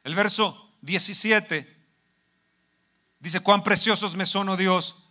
El 0.03 0.13
verso 0.13 0.71
17 0.81 1.74
Dice, 3.25 3.39
cuán 3.39 3.63
preciosos 3.63 4.15
me 4.15 4.23
son, 4.23 4.49
oh 4.49 4.55
Dios, 4.55 5.09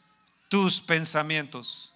tus 0.48 0.81
pensamientos. 0.81 1.92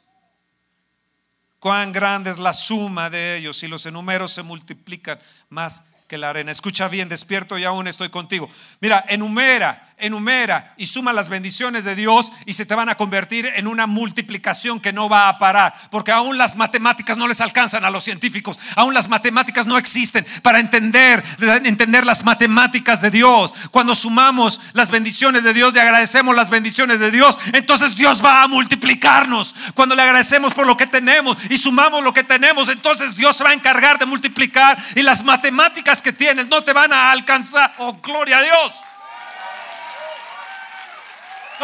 Cuán 1.61 1.93
grande 1.93 2.29
es 2.29 2.39
la 2.39 2.53
suma 2.53 3.09
de 3.09 3.37
ellos 3.37 3.63
y 3.63 3.69
los 3.69 3.87
enumeros 3.87 4.33
se 4.33 4.43
multiplican 4.43 5.21
más 5.49 5.85
que 6.09 6.19
la 6.19 6.31
arena. 6.31 6.51
Escucha 6.51 6.89
bien, 6.89 7.09
despierto 7.09 7.57
y 7.57 7.63
aún 7.63 7.87
estoy 7.87 8.09
contigo. 8.09 8.51
Mira, 8.81 9.05
enumera 9.07 9.88
enumera 9.99 10.75
y 10.77 10.87
suma 10.87 11.13
las 11.13 11.29
bendiciones 11.29 11.85
de 11.85 11.95
Dios 11.95 12.33
y 12.47 12.53
se 12.53 12.67
te 12.67 12.75
van 12.75 12.89
a 12.89 12.97
convertir 12.97 13.47
en 13.55 13.67
una 13.67 13.87
multiplicación 13.87 14.81
que 14.81 14.93
no 14.93 15.09
va 15.09 15.29
a 15.29 15.39
parar. 15.39 15.75
Porque 15.91 16.13
aún 16.13 16.39
las 16.39 16.57
matemáticas 16.57 17.17
no 17.17 17.29
les 17.29 17.41
alcanzan 17.41 17.85
a 17.85 17.91
los 17.91 18.05
científicos. 18.05 18.59
Aún 18.77 18.95
las 18.95 19.09
matemáticas 19.09 19.67
no 19.67 19.79
existen 19.79 20.27
para 20.43 20.61
entender, 20.61 21.25
entender 21.65 22.07
las 22.07 22.25
matemáticas 22.25 23.01
de 23.01 23.11
Dios. 23.11 23.55
Cuando 23.71 23.95
sumamos 23.95 24.61
las 24.73 24.91
bendiciones 24.91 25.43
de 25.43 25.55
Dios 25.55 25.75
y 25.75 25.79
agradecemos 25.79 26.35
las 26.35 26.51
bendiciones 26.51 27.01
de 27.01 27.11
Dios, 27.11 27.39
entonces 27.53 27.97
Dios 27.97 28.25
va 28.25 28.43
a 28.43 28.49
multiplicarnos. 28.49 29.55
Cuando 29.75 29.95
le 29.95 30.03
agradecemos 30.03 30.55
por 30.55 30.67
lo 30.67 30.77
que 30.77 30.87
tenemos 30.87 31.37
y 31.51 31.57
sumamos 31.57 32.03
lo 32.03 32.13
que 32.13 32.25
tenemos, 32.25 32.69
entonces 32.69 33.17
Dios 33.17 33.37
se 33.37 33.45
va 33.45 33.51
a 33.51 33.55
encargar 33.55 33.99
de 33.99 34.07
multiplicar 34.07 34.79
y 34.95 35.03
las 35.03 35.25
matemáticas 35.25 36.03
que 36.03 36.13
tienes 36.13 36.49
no 36.49 36.63
te 36.63 36.73
van 36.73 36.93
a 36.93 37.13
alcanzar. 37.13 37.75
Oh, 37.79 37.95
gloria 38.03 38.39
a 38.39 38.43
Dios. 38.43 38.83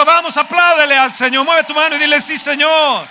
Vamos, 0.03 0.37
apláudele 0.37 0.97
al 0.97 1.13
Señor. 1.13 1.45
Mueve 1.45 1.65
tu 1.65 1.75
mano 1.75 1.95
y 1.95 1.99
dile, 1.99 2.21
sí, 2.21 2.37
Señor. 2.37 3.07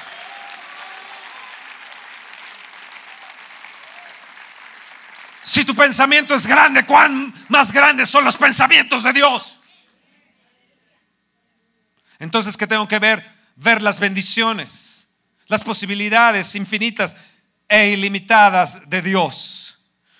Si 5.43 5.63
tu 5.63 5.75
pensamiento 5.75 6.33
es 6.35 6.47
grande, 6.47 6.85
¿cuán 6.85 7.33
más 7.47 7.71
grandes 7.71 8.09
son 8.09 8.23
los 8.23 8.37
pensamientos 8.37 9.03
de 9.03 9.13
Dios? 9.13 9.59
Entonces, 12.19 12.57
¿qué 12.57 12.67
tengo 12.67 12.87
que 12.87 12.99
ver? 12.99 13.23
Ver 13.55 13.81
las 13.81 13.99
bendiciones, 13.99 15.09
las 15.47 15.63
posibilidades 15.63 16.55
infinitas 16.55 17.15
e 17.67 17.89
ilimitadas 17.89 18.89
de 18.89 19.01
Dios. 19.01 19.77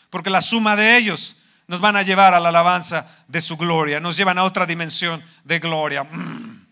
Porque 0.09 0.29
la 0.29 0.41
suma 0.41 0.75
de 0.75 0.97
ellos 0.97 1.42
nos 1.73 1.81
van 1.81 1.95
a 1.95 2.03
llevar 2.03 2.35
a 2.35 2.39
la 2.39 2.49
alabanza 2.49 3.25
de 3.27 3.41
su 3.41 3.57
gloria, 3.57 3.99
nos 3.99 4.15
llevan 4.15 4.37
a 4.37 4.43
otra 4.43 4.67
dimensión 4.67 5.23
de 5.43 5.57
gloria. 5.57 6.03
Mm. 6.03 6.67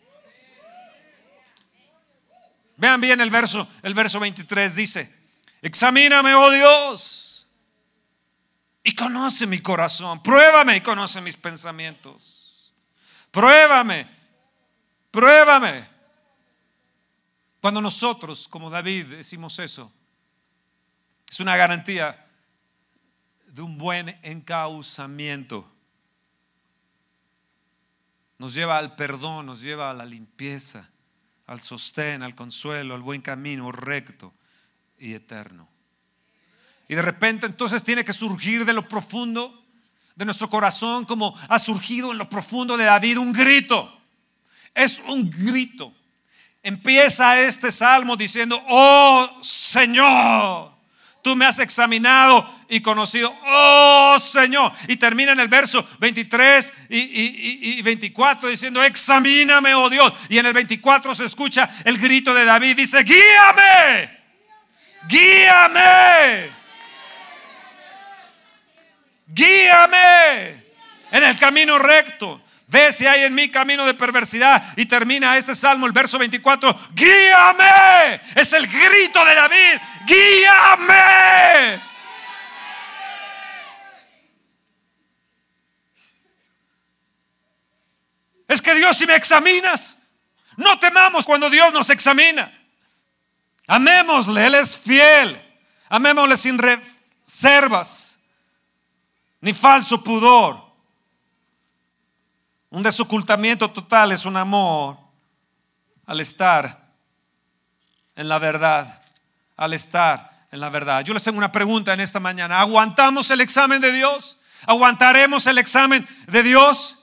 Vean 2.78 3.02
bien 3.02 3.20
el 3.20 3.32
verso, 3.32 3.68
el 3.82 3.96
verso 3.96 4.20
23 4.20 4.76
dice, 4.76 5.20
examíname, 5.64 6.36
oh 6.36 6.52
Dios, 6.52 7.48
y 8.84 8.94
conoce 8.94 9.48
mi 9.48 9.60
corazón, 9.60 10.22
pruébame 10.22 10.78
y 10.78 10.82
conoce 10.82 11.20
mis 11.20 11.36
pensamientos. 11.36 12.72
Pruébame, 13.32 14.08
pruébame. 15.10 15.84
Cuando 17.60 17.82
nosotros, 17.82 18.48
como 18.48 18.70
David, 18.70 19.08
decimos 19.08 19.58
eso, 19.58 19.92
es 21.28 21.40
una 21.40 21.56
garantía 21.56 22.24
de 23.54 23.62
un 23.62 23.78
buen 23.78 24.18
encauzamiento. 24.24 25.70
Nos 28.38 28.54
lleva 28.54 28.78
al 28.78 28.96
perdón, 28.96 29.46
nos 29.46 29.62
lleva 29.62 29.92
a 29.92 29.94
la 29.94 30.06
limpieza, 30.06 30.90
al 31.48 31.60
sostén, 31.60 32.24
al 32.24 32.34
consuelo, 32.34 32.96
al 32.96 33.02
buen 33.02 33.22
camino 33.22 33.72
recto 33.72 34.34
y 34.98 35.14
eterno. 35.14 35.68
Y 36.88 36.96
de 36.96 37.02
repente 37.02 37.46
entonces 37.46 37.84
tiene 37.84 38.04
que 38.04 38.14
surgir 38.14 38.66
de 38.66 38.74
lo 38.74 38.88
profundo 38.88 39.58
de 40.16 40.26
nuestro 40.26 40.50
corazón, 40.50 41.06
como 41.06 41.38
ha 41.48 41.60
surgido 41.60 42.12
en 42.12 42.18
lo 42.18 42.30
profundo 42.30 42.78
de 42.78 42.86
David, 42.86 43.18
un 43.18 43.34
grito. 43.34 44.02
Es 44.74 45.00
un 45.08 45.30
grito. 45.30 45.94
Empieza 46.64 47.40
este 47.42 47.72
salmo 47.72 48.16
diciendo, 48.16 48.62
oh 48.70 49.40
Señor, 49.42 50.72
tú 51.22 51.36
me 51.36 51.46
has 51.46 51.60
examinado 51.60 52.61
y 52.72 52.82
conocido, 52.82 53.36
oh 53.48 54.18
Señor. 54.18 54.72
Y 54.88 54.96
termina 54.96 55.34
en 55.34 55.42
el 55.42 55.50
verso 55.50 55.86
23 56.00 56.74
y, 56.90 57.82
24 57.82 58.48
diciendo, 58.48 58.82
examíname, 58.82 59.76
oh 59.76 59.90
Dios. 59.90 60.14
Y 60.30 60.38
en 60.38 60.46
el 60.46 60.54
24 60.54 61.14
se 61.14 61.26
escucha 61.26 61.70
el 61.84 61.98
grito 61.98 62.34
de 62.34 62.46
David, 62.46 62.78
dice, 62.78 63.04
guíame, 63.04 64.10
guíame, 65.10 66.50
guíame 69.28 70.64
en 71.12 71.24
el 71.24 71.38
camino 71.38 71.78
recto. 71.78 72.42
Ve 72.68 72.94
si 72.94 73.06
hay 73.06 73.26
en 73.26 73.36
mí 73.36 73.50
camino 73.50 73.86
de 73.86 73.96
perversidad. 73.96 74.64
Y 74.78 74.86
termina 74.86 75.38
este 75.38 75.56
salmo, 75.56 75.88
el 75.88 75.92
verso 75.92 76.18
24. 76.18 76.74
Guíame. 76.94 78.22
Es 78.34 78.54
el 78.54 78.66
grito 78.66 79.26
de 79.26 79.36
David. 79.36 79.82
Guíame. 80.06 81.92
Es 88.52 88.61
Dios 88.76 88.98
si 88.98 89.06
me 89.06 89.16
examinas, 89.16 90.12
no 90.58 90.78
temamos 90.80 91.26
cuando 91.26 91.50
Dios 91.50 91.72
nos 91.74 91.90
examina. 91.90 92.52
Amémosle, 93.68 94.46
Él 94.48 94.56
es 94.56 94.78
fiel. 94.78 95.42
Amémosle 95.90 96.38
sin 96.38 96.58
reservas, 96.58 98.30
ni 99.42 99.54
falso 99.54 100.02
pudor. 100.04 100.72
Un 102.70 102.82
desocultamiento 102.82 103.70
total 103.70 104.14
es 104.14 104.26
un 104.26 104.38
amor 104.38 104.98
al 106.06 106.22
estar 106.22 106.94
en 108.16 108.30
la 108.30 108.40
verdad, 108.40 109.02
al 109.58 109.74
estar 109.74 110.48
en 110.52 110.62
la 110.62 110.70
verdad. 110.70 111.04
Yo 111.04 111.14
les 111.14 111.24
tengo 111.24 111.38
una 111.38 111.52
pregunta 111.52 111.94
en 111.94 112.00
esta 112.00 112.20
mañana. 112.20 112.62
¿Aguantamos 112.62 113.30
el 113.32 113.42
examen 113.42 113.82
de 113.82 113.92
Dios? 113.92 114.40
¿Aguantaremos 114.66 115.48
el 115.48 115.58
examen 115.58 116.08
de 116.28 116.44
Dios? 116.44 117.01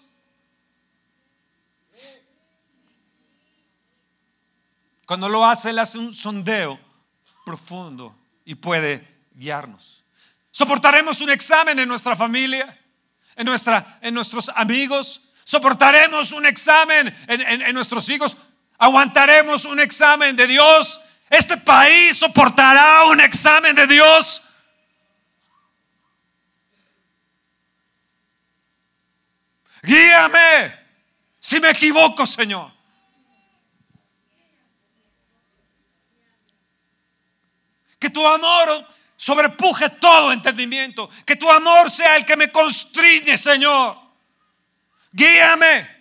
Cuando 5.08 5.30
lo 5.30 5.46
hace, 5.46 5.70
Él 5.70 5.78
hace 5.78 5.96
un 5.96 6.12
sondeo 6.12 6.78
profundo 7.46 8.14
y 8.44 8.56
puede 8.56 9.02
guiarnos. 9.32 10.04
Soportaremos 10.50 11.22
un 11.22 11.30
examen 11.30 11.78
en 11.78 11.88
nuestra 11.88 12.14
familia, 12.14 12.78
en, 13.34 13.46
nuestra, 13.46 13.98
en 14.02 14.12
nuestros 14.12 14.50
amigos. 14.54 15.22
Soportaremos 15.44 16.32
un 16.32 16.44
examen 16.44 17.06
en, 17.26 17.40
en 17.40 17.74
nuestros 17.74 18.06
hijos. 18.10 18.36
Aguantaremos 18.76 19.64
un 19.64 19.80
examen 19.80 20.36
de 20.36 20.46
Dios. 20.46 21.00
Este 21.30 21.56
país 21.56 22.18
soportará 22.18 23.06
un 23.06 23.22
examen 23.22 23.74
de 23.74 23.86
Dios. 23.86 24.42
Guíame 29.82 30.78
si 31.38 31.60
me 31.60 31.70
equivoco, 31.70 32.26
Señor. 32.26 32.77
Que 37.98 38.11
tu 38.11 38.26
amor 38.26 38.87
sobrepuje 39.16 39.90
todo 39.90 40.32
entendimiento. 40.32 41.08
Que 41.26 41.37
tu 41.37 41.50
amor 41.50 41.90
sea 41.90 42.16
el 42.16 42.24
que 42.24 42.37
me 42.37 42.50
constriñe, 42.50 43.37
Señor. 43.37 43.96
Guíame. 45.12 45.98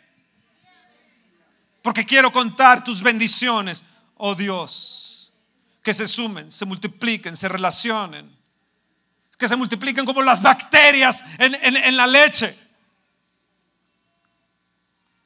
Porque 1.82 2.06
quiero 2.06 2.32
contar 2.32 2.84
tus 2.84 3.02
bendiciones, 3.02 3.84
oh 4.18 4.36
Dios. 4.36 5.32
Que 5.82 5.94
se 5.94 6.08
sumen, 6.08 6.52
se 6.52 6.66
multipliquen, 6.66 7.38
se 7.38 7.48
relacionen. 7.48 8.36
Que 9.38 9.48
se 9.48 9.56
multipliquen 9.56 10.06
como 10.06 10.22
las 10.22 10.42
bacterias 10.42 11.24
en, 11.38 11.96
la 11.96 12.06
leche. 12.06 12.54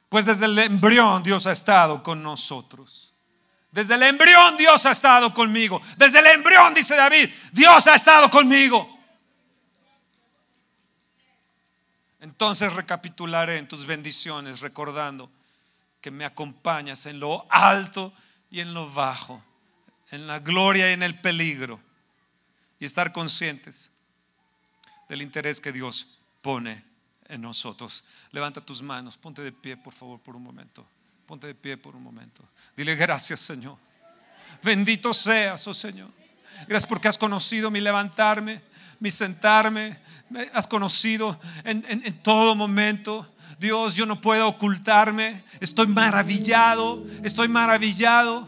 Pues 0.08 0.24
desde 0.24 0.46
el 0.46 0.58
embrión 0.58 1.22
Dios 1.22 1.46
ha 1.46 1.52
estado 1.52 2.02
con 2.02 2.22
nosotros. 2.22 3.11
Desde 3.72 3.94
el 3.94 4.02
embrión 4.02 4.56
Dios 4.58 4.84
ha 4.86 4.92
estado 4.92 5.32
conmigo. 5.32 5.80
Desde 5.96 6.20
el 6.20 6.26
embrión, 6.26 6.74
dice 6.74 6.94
David, 6.94 7.30
Dios 7.52 7.86
ha 7.86 7.94
estado 7.94 8.30
conmigo. 8.30 8.88
Entonces 12.20 12.72
recapitularé 12.74 13.58
en 13.58 13.66
tus 13.66 13.84
bendiciones 13.84 14.60
recordando 14.60 15.28
que 16.00 16.10
me 16.10 16.24
acompañas 16.24 17.06
en 17.06 17.18
lo 17.18 17.46
alto 17.50 18.12
y 18.50 18.60
en 18.60 18.74
lo 18.74 18.90
bajo, 18.90 19.42
en 20.10 20.26
la 20.26 20.38
gloria 20.38 20.90
y 20.90 20.92
en 20.92 21.02
el 21.02 21.18
peligro. 21.18 21.80
Y 22.78 22.84
estar 22.84 23.12
conscientes 23.12 23.90
del 25.08 25.22
interés 25.22 25.60
que 25.60 25.72
Dios 25.72 26.20
pone 26.42 26.84
en 27.28 27.40
nosotros. 27.40 28.04
Levanta 28.32 28.60
tus 28.60 28.82
manos, 28.82 29.16
ponte 29.16 29.40
de 29.40 29.52
pie 29.52 29.76
por 29.76 29.94
favor 29.94 30.20
por 30.20 30.36
un 30.36 30.42
momento. 30.42 30.86
Ponte 31.32 31.46
de 31.46 31.54
pie 31.54 31.78
por 31.78 31.96
un 31.96 32.02
momento. 32.02 32.46
Dile 32.76 32.94
gracias, 32.94 33.40
Señor. 33.40 33.78
Bendito 34.62 35.14
seas, 35.14 35.66
oh 35.66 35.72
Señor. 35.72 36.10
Gracias 36.68 36.86
porque 36.86 37.08
has 37.08 37.16
conocido 37.16 37.70
mi 37.70 37.80
levantarme, 37.80 38.60
mi 39.00 39.10
sentarme. 39.10 39.98
Me 40.28 40.50
has 40.52 40.66
conocido 40.66 41.40
en, 41.64 41.86
en 41.88 42.22
todo 42.22 42.54
momento. 42.54 43.26
Dios, 43.58 43.94
yo 43.94 44.04
no 44.04 44.20
puedo 44.20 44.46
ocultarme. 44.46 45.42
Estoy 45.58 45.86
maravillado. 45.86 47.02
Estoy 47.22 47.48
maravillado. 47.48 48.46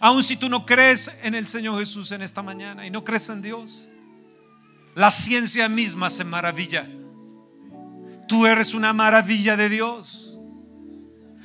Aun 0.00 0.24
si 0.24 0.36
tú 0.36 0.48
no 0.48 0.66
crees 0.66 1.20
en 1.22 1.36
el 1.36 1.46
Señor 1.46 1.78
Jesús 1.78 2.10
en 2.10 2.22
esta 2.22 2.42
mañana 2.42 2.84
y 2.84 2.90
no 2.90 3.04
crees 3.04 3.28
en 3.28 3.40
Dios, 3.40 3.86
la 4.96 5.12
ciencia 5.12 5.68
misma 5.68 6.10
se 6.10 6.24
maravilla. 6.24 6.88
Tú 8.26 8.46
eres 8.46 8.74
una 8.74 8.92
maravilla 8.92 9.56
de 9.56 9.68
Dios. 9.68 10.23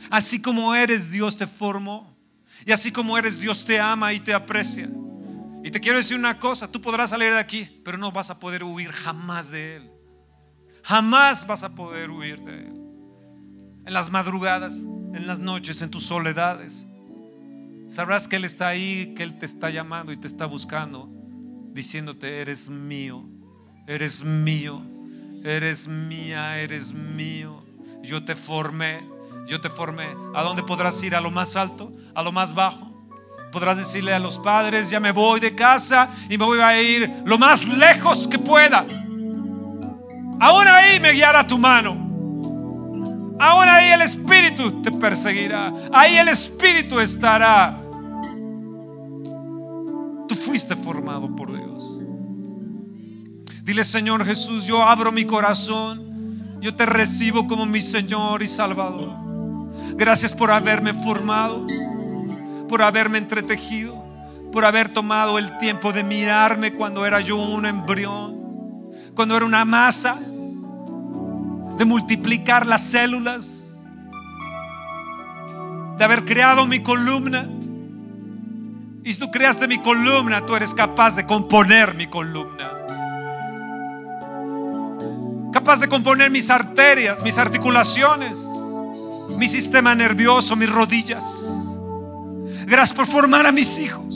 Así 0.10 0.41
como 0.41 0.74
eres, 0.74 1.12
Dios 1.12 1.38
te 1.38 1.48
formó. 1.48 2.17
Y 2.65 2.72
así 2.72 2.91
como 2.91 3.17
eres, 3.17 3.39
Dios 3.39 3.63
te 3.63 3.80
ama 3.80 4.13
y 4.13 4.19
te 4.19 4.34
aprecia. 4.34 4.89
Y 5.63 5.72
te 5.72 5.80
quiero 5.80 5.98
decir 5.98 6.17
una 6.17 6.39
cosa, 6.39 6.72
tú 6.72 6.82
podrás 6.82 7.12
salir 7.12 7.32
de 7.32 7.39
aquí, 7.39 7.82
pero 7.84 7.98
no 7.98 8.12
vas 8.12 8.30
a 8.30 8.39
poder 8.39 8.63
huir 8.63 8.91
jamás 8.91 9.52
de 9.52 9.76
Él. 9.78 9.91
Jamás 10.84 11.45
vas 11.45 11.63
a 11.63 11.76
poder 11.76 12.10
huir 12.10 12.39
de 12.41 12.67
Él. 12.67 12.74
En 13.86 13.93
las 13.93 14.10
madrugadas, 14.10 14.80
en 14.80 15.28
las 15.28 15.39
noches, 15.39 15.82
en 15.82 15.89
tus 15.89 16.06
soledades, 16.06 16.88
sabrás 17.88 18.28
que 18.28 18.38
Él 18.38 18.45
está 18.45 18.69
ahí, 18.69 19.13
que 19.15 19.24
Él 19.24 19.38
te 19.38 19.45
está 19.45 19.69
llamando 19.69 20.12
y 20.12 20.17
te 20.17 20.28
está 20.28 20.45
buscando, 20.45 21.10
diciéndote, 21.72 22.39
eres 22.41 22.69
mío, 22.69 23.26
eres 23.88 24.24
mío, 24.24 24.82
eres 25.43 25.88
mía, 25.88 26.60
eres 26.60 26.93
mío. 26.93 27.63
Yo 28.02 28.24
te 28.24 28.36
formé 28.36 29.18
yo 29.49 29.59
te 29.59 29.69
formé. 29.69 30.07
¿A 30.35 30.43
dónde 30.43 30.63
podrás 30.63 31.01
ir? 31.03 31.15
¿A 31.15 31.21
lo 31.21 31.31
más 31.31 31.55
alto? 31.55 31.91
¿A 32.13 32.21
lo 32.21 32.31
más 32.31 32.53
bajo? 32.53 32.88
Podrás 33.51 33.77
decirle 33.77 34.13
a 34.13 34.19
los 34.19 34.38
padres, 34.38 34.91
ya 34.91 34.99
me 34.99 35.12
voy 35.12 35.39
de 35.39 35.55
casa 35.55 36.09
y 36.29 36.38
me 36.38 36.45
voy 36.45 36.59
a 36.59 36.79
ir 36.79 37.12
lo 37.25 37.38
más 37.39 37.67
lejos 37.67 38.27
que 38.27 38.38
pueda. 38.38 38.85
Aún 40.39 40.67
ahí 40.67 40.99
me 40.99 41.12
guiará 41.12 41.45
tu 41.45 41.57
mano. 41.57 42.07
Aún 43.39 43.67
ahí 43.67 43.91
el 43.91 44.01
Espíritu 44.03 44.83
te 44.83 44.91
perseguirá. 44.91 45.73
Ahí 45.91 46.15
el 46.17 46.27
Espíritu 46.27 46.99
estará. 46.99 47.75
Tú 50.27 50.35
fuiste 50.35 50.75
formado 50.75 51.35
por 51.35 51.51
Dios. 51.51 51.99
Dile, 53.63 53.83
Señor 53.83 54.23
Jesús, 54.25 54.67
yo 54.67 54.83
abro 54.83 55.12
mi 55.12 55.25
corazón. 55.25 56.57
Yo 56.62 56.75
te 56.75 56.85
recibo 56.85 57.47
como 57.47 57.65
mi 57.65 57.81
Señor 57.81 58.43
y 58.43 58.47
Salvador. 58.47 59.18
Gracias 59.96 60.34
por 60.34 60.50
haberme 60.50 60.94
formado, 60.94 61.68
por 62.70 62.82
haberme 62.82 63.18
entretejido, 63.18 64.02
por 64.52 64.63
haber 64.63 64.89
tomado 64.89 65.38
el 65.38 65.58
tiempo 65.58 65.92
de 65.92 66.04
mirarme 66.04 66.74
cuando 66.74 67.06
era 67.06 67.20
yo 67.20 67.36
un 67.36 67.65
embrión, 67.65 68.89
cuando 69.13 69.36
era 69.36 69.46
una 69.46 69.65
masa, 69.65 70.18
de 71.78 71.86
multiplicar 71.86 72.65
las 72.65 72.82
células, 72.82 73.84
de 75.98 76.04
haber 76.06 76.24
creado 76.24 76.65
mi 76.65 76.80
columna. 76.80 77.48
Y 79.04 79.13
si 79.13 79.20
tú 79.20 79.30
creaste 79.32 79.68
mi 79.68 79.80
columna, 79.80 80.46
tú 80.46 80.56
eres 80.56 80.74
capaz 80.74 81.15
de 81.15 81.26
componer 81.26 81.94
mi 81.96 82.08
columna. 82.08 82.72
Capaz 85.52 85.82
de 85.82 85.88
componer 85.88 86.32
mis 86.32 86.50
arterias, 86.50 87.22
mis 87.24 87.38
articulaciones 87.38 88.48
mi 89.39 89.47
sistema 89.47 89.95
nervioso, 89.95 90.58
mis 90.58 90.69
rodillas. 90.69 91.23
Gracias 92.65 92.93
por 92.93 93.08
formar 93.08 93.45
a 93.45 93.54
mis 93.54 93.80
hijos. 93.80 94.13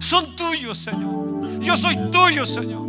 Son 0.00 0.34
tuyos, 0.34 0.76
Señor. 0.76 1.60
Yo 1.60 1.76
soy 1.76 1.96
tuyo, 2.10 2.44
Señor. 2.44 2.82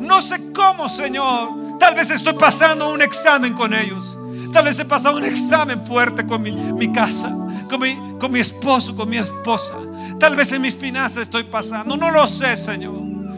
No 0.00 0.20
sé 0.22 0.50
cómo, 0.54 0.88
Señor. 0.88 1.78
Tal 1.78 1.94
vez 1.94 2.10
estoy 2.10 2.32
pasando 2.32 2.90
un 2.90 3.02
examen 3.02 3.52
con 3.52 3.74
ellos. 3.74 4.16
Tal 4.50 4.64
vez 4.64 4.78
he 4.78 4.86
pasado 4.86 5.18
un 5.18 5.24
examen 5.24 5.84
fuerte 5.84 6.26
con 6.26 6.40
mi, 6.40 6.90
casa, 6.90 7.28
con 7.68 7.80
mi, 7.80 7.96
con 8.18 8.32
mi 8.32 8.40
esposo, 8.40 8.96
con 8.96 9.10
mi 9.10 9.18
esposa. 9.18 9.74
Tal 10.18 10.34
vez 10.34 10.52
en 10.52 10.62
mis 10.62 10.74
finanzas 10.74 11.24
estoy 11.24 11.44
pasando. 11.44 11.98
No 11.98 12.10
lo 12.10 12.26
sé, 12.26 12.56
Señor. 12.56 12.96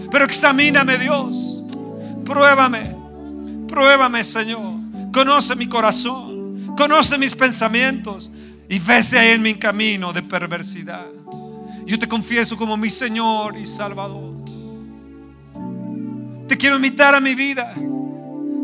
Pero 0.09 0.25
examíname, 0.25 0.99
Dios. 0.99 1.65
Pruébame. 2.25 2.95
Pruébame, 3.67 4.23
Señor. 4.23 4.75
Conoce 5.13 5.57
mi 5.57 5.67
corazón 5.67 6.34
conoce 6.77 7.19
mis 7.19 7.35
pensamientos 7.35 8.31
y 8.69 8.79
vese 8.79 9.19
ahí 9.19 9.31
en 9.31 9.43
mi 9.43 9.55
camino 9.55 10.13
de 10.13 10.23
perversidad. 10.23 11.07
Yo 11.87 11.99
te 11.99 12.09
confieso 12.09 12.57
como 12.57 12.77
mi 12.77 12.91
Señor 12.91 13.57
y 13.57 13.67
Salvador. 13.67 14.33
Te 16.49 16.57
quiero 16.57 16.77
invitar 16.77 17.15
a 17.15 17.21
mi 17.21 17.35
vida, 17.35 17.75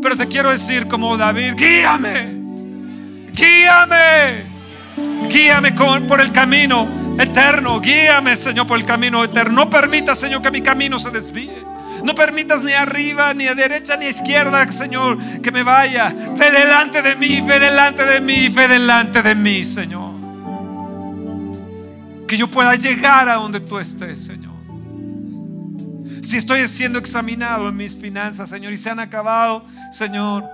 pero 0.01 0.15
te 0.15 0.27
quiero 0.27 0.51
decir 0.51 0.87
como 0.87 1.17
David, 1.17 1.53
guíame, 1.55 2.41
guíame, 3.33 4.43
guíame 5.29 5.71
por 6.07 6.21
el 6.21 6.31
camino 6.31 6.87
eterno, 7.19 7.79
guíame 7.79 8.35
Señor 8.35 8.67
por 8.67 8.79
el 8.79 8.85
camino 8.85 9.23
eterno. 9.23 9.65
No 9.65 9.69
permita 9.69 10.15
Señor 10.15 10.41
que 10.41 10.51
mi 10.51 10.61
camino 10.61 10.99
se 10.99 11.09
desvíe. 11.11 11.70
No 12.03 12.15
permitas 12.15 12.63
ni 12.63 12.73
arriba, 12.73 13.33
ni 13.33 13.47
a 13.47 13.55
derecha, 13.55 13.95
ni 13.95 14.05
a 14.05 14.09
izquierda, 14.09 14.69
Señor, 14.71 15.17
que 15.41 15.51
me 15.51 15.63
vaya. 15.63 16.09
Fe 16.37 16.51
delante 16.51 17.01
de 17.01 17.15
mí, 17.15 17.41
fe 17.41 17.59
delante 17.59 18.05
de 18.05 18.21
mí, 18.21 18.49
fe 18.49 18.67
delante 18.67 19.21
de 19.21 19.35
mí, 19.35 19.63
Señor. 19.63 20.11
Que 22.27 22.37
yo 22.37 22.49
pueda 22.49 22.75
llegar 22.75 23.29
a 23.29 23.35
donde 23.35 23.59
tú 23.59 23.77
estés, 23.77 24.23
Señor. 24.23 24.51
Si 26.23 26.37
estoy 26.37 26.67
siendo 26.67 26.99
examinado 26.99 27.69
en 27.69 27.75
mis 27.75 27.95
finanzas, 27.95 28.49
Señor, 28.49 28.73
y 28.73 28.77
se 28.77 28.89
han 28.89 28.99
acabado, 28.99 29.65
Señor, 29.91 30.45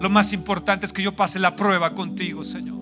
lo 0.00 0.10
más 0.10 0.32
importante 0.32 0.86
es 0.86 0.92
que 0.92 1.02
yo 1.02 1.14
pase 1.14 1.38
la 1.38 1.56
prueba 1.56 1.94
contigo, 1.94 2.44
Señor. 2.44 2.78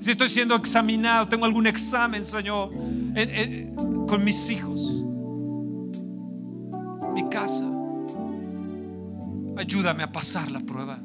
Si 0.00 0.10
estoy 0.10 0.28
siendo 0.28 0.54
examinado, 0.54 1.28
tengo 1.28 1.44
algún 1.44 1.66
examen, 1.66 2.24
Señor, 2.24 2.70
con 4.06 4.24
mis 4.24 4.50
hijos 4.50 5.05
mi 7.16 7.28
casa. 7.30 7.64
Ayúdame 9.56 10.02
a 10.02 10.12
pasar 10.12 10.50
la 10.50 10.60
prueba. 10.60 10.98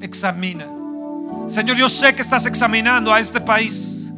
Examina. 0.00 0.66
Señor, 1.48 1.76
yo 1.76 1.88
sé 1.88 2.14
que 2.14 2.22
estás 2.22 2.46
examinando 2.46 3.12
a 3.12 3.18
este 3.18 3.40
país. 3.40 4.12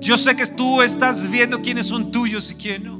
Yo 0.00 0.16
sé 0.16 0.34
que 0.34 0.46
tú 0.46 0.80
estás 0.80 1.30
viendo 1.30 1.60
quiénes 1.60 1.88
son 1.88 2.10
tuyos 2.10 2.50
y 2.50 2.54
quién 2.54 2.84
no. 2.84 2.98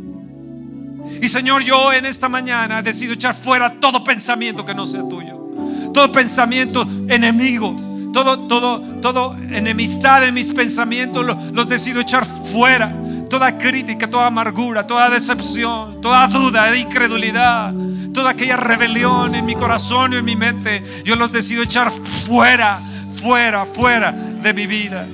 Y 1.23 1.29
Señor, 1.29 1.63
yo 1.63 1.93
en 1.95 2.05
esta 2.05 2.29
mañana 2.29 2.83
decido 2.83 3.15
echar 3.15 3.35
fuera 3.35 3.81
todo 3.81 4.05
pensamiento 4.05 4.67
que 4.67 4.75
no 4.75 4.87
sea 4.87 5.09
tuyo. 5.09 5.91
Todo 5.95 6.13
pensamiento 6.13 6.83
enemigo. 7.09 7.75
todo, 8.13 8.39
todo, 8.49 8.81
todo 9.01 9.37
enemistad 9.51 10.27
en 10.27 10.35
mis 10.35 10.49
pensamientos 10.49 11.25
los 11.53 11.69
decido 11.69 12.01
echar 12.01 12.27
fuera. 12.27 12.95
Toda 13.29 13.59
crítica, 13.59 14.09
toda 14.09 14.27
amargura, 14.27 14.87
toda 14.87 15.11
decepción, 15.11 16.01
toda 16.01 16.27
duda, 16.29 16.75
incredulidad, 16.77 17.75
toda 18.13 18.31
aquella 18.31 18.57
rebelión 18.57 19.35
en 19.35 19.45
mi 19.45 19.55
corazón 19.55 20.15
y 20.15 20.17
en 20.17 20.25
mi 20.25 20.35
mente, 20.35 20.83
yo 21.05 21.15
los 21.15 21.31
decido 21.31 21.63
echar 21.63 21.91
fuera, 22.27 22.81
fuera, 23.21 23.67
fuera 23.67 24.13
de 24.13 24.55
mi 24.55 24.67
vida. 24.67 25.07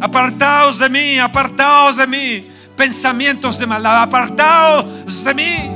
Apartaos 0.00 0.78
de 0.78 0.88
mí, 0.88 1.18
apartaos 1.18 1.96
de 1.96 2.06
mí, 2.06 2.44
pensamientos 2.76 3.58
de 3.58 3.66
maldad, 3.66 4.02
apartaos 4.02 5.24
de 5.24 5.34
mí. 5.34 5.70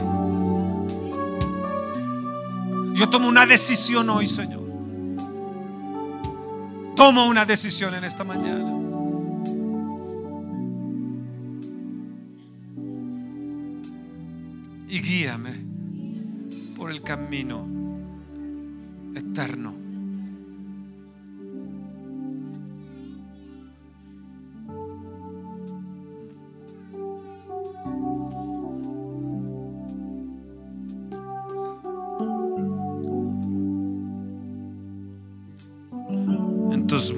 Yo 2.94 3.08
tomo 3.08 3.28
una 3.28 3.46
decisión 3.46 4.10
hoy, 4.10 4.26
Señor. 4.26 4.62
Tomo 6.96 7.26
una 7.26 7.44
decisión 7.44 7.94
en 7.94 8.02
esta 8.02 8.24
mañana. 8.24 8.87
Y 14.88 15.00
guíame 15.00 15.54
por 16.76 16.90
el 16.90 17.02
camino 17.02 17.66
eterno. 19.14 19.88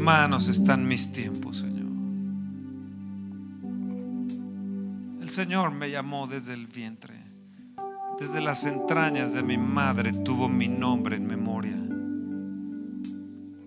manos 0.00 0.48
están 0.48 0.88
mis 0.88 1.12
tiempos, 1.12 1.58
Señor. 1.58 1.86
El 5.20 5.30
Señor 5.30 5.72
me 5.72 5.90
llamó 5.90 6.26
desde 6.26 6.54
el 6.54 6.66
vientre, 6.66 7.14
desde 8.20 8.42
las 8.42 8.64
entrañas 8.64 9.32
de 9.32 9.42
mi 9.42 9.56
madre 9.56 10.12
tuvo 10.12 10.46
mi 10.46 10.68
nombre 10.68 11.16
en 11.16 11.26
memoria. 11.26 11.74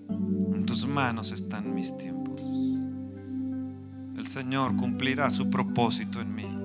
En 0.08 0.64
tus 0.68 0.86
manos 0.86 1.32
están 1.32 1.74
mis 1.74 1.98
tiempos. 1.98 2.40
El 4.16 4.28
Señor 4.28 4.78
cumplirá 4.78 5.32
su 5.32 5.50
propósito 5.50 6.22
en 6.22 6.36
mí. 6.36 6.63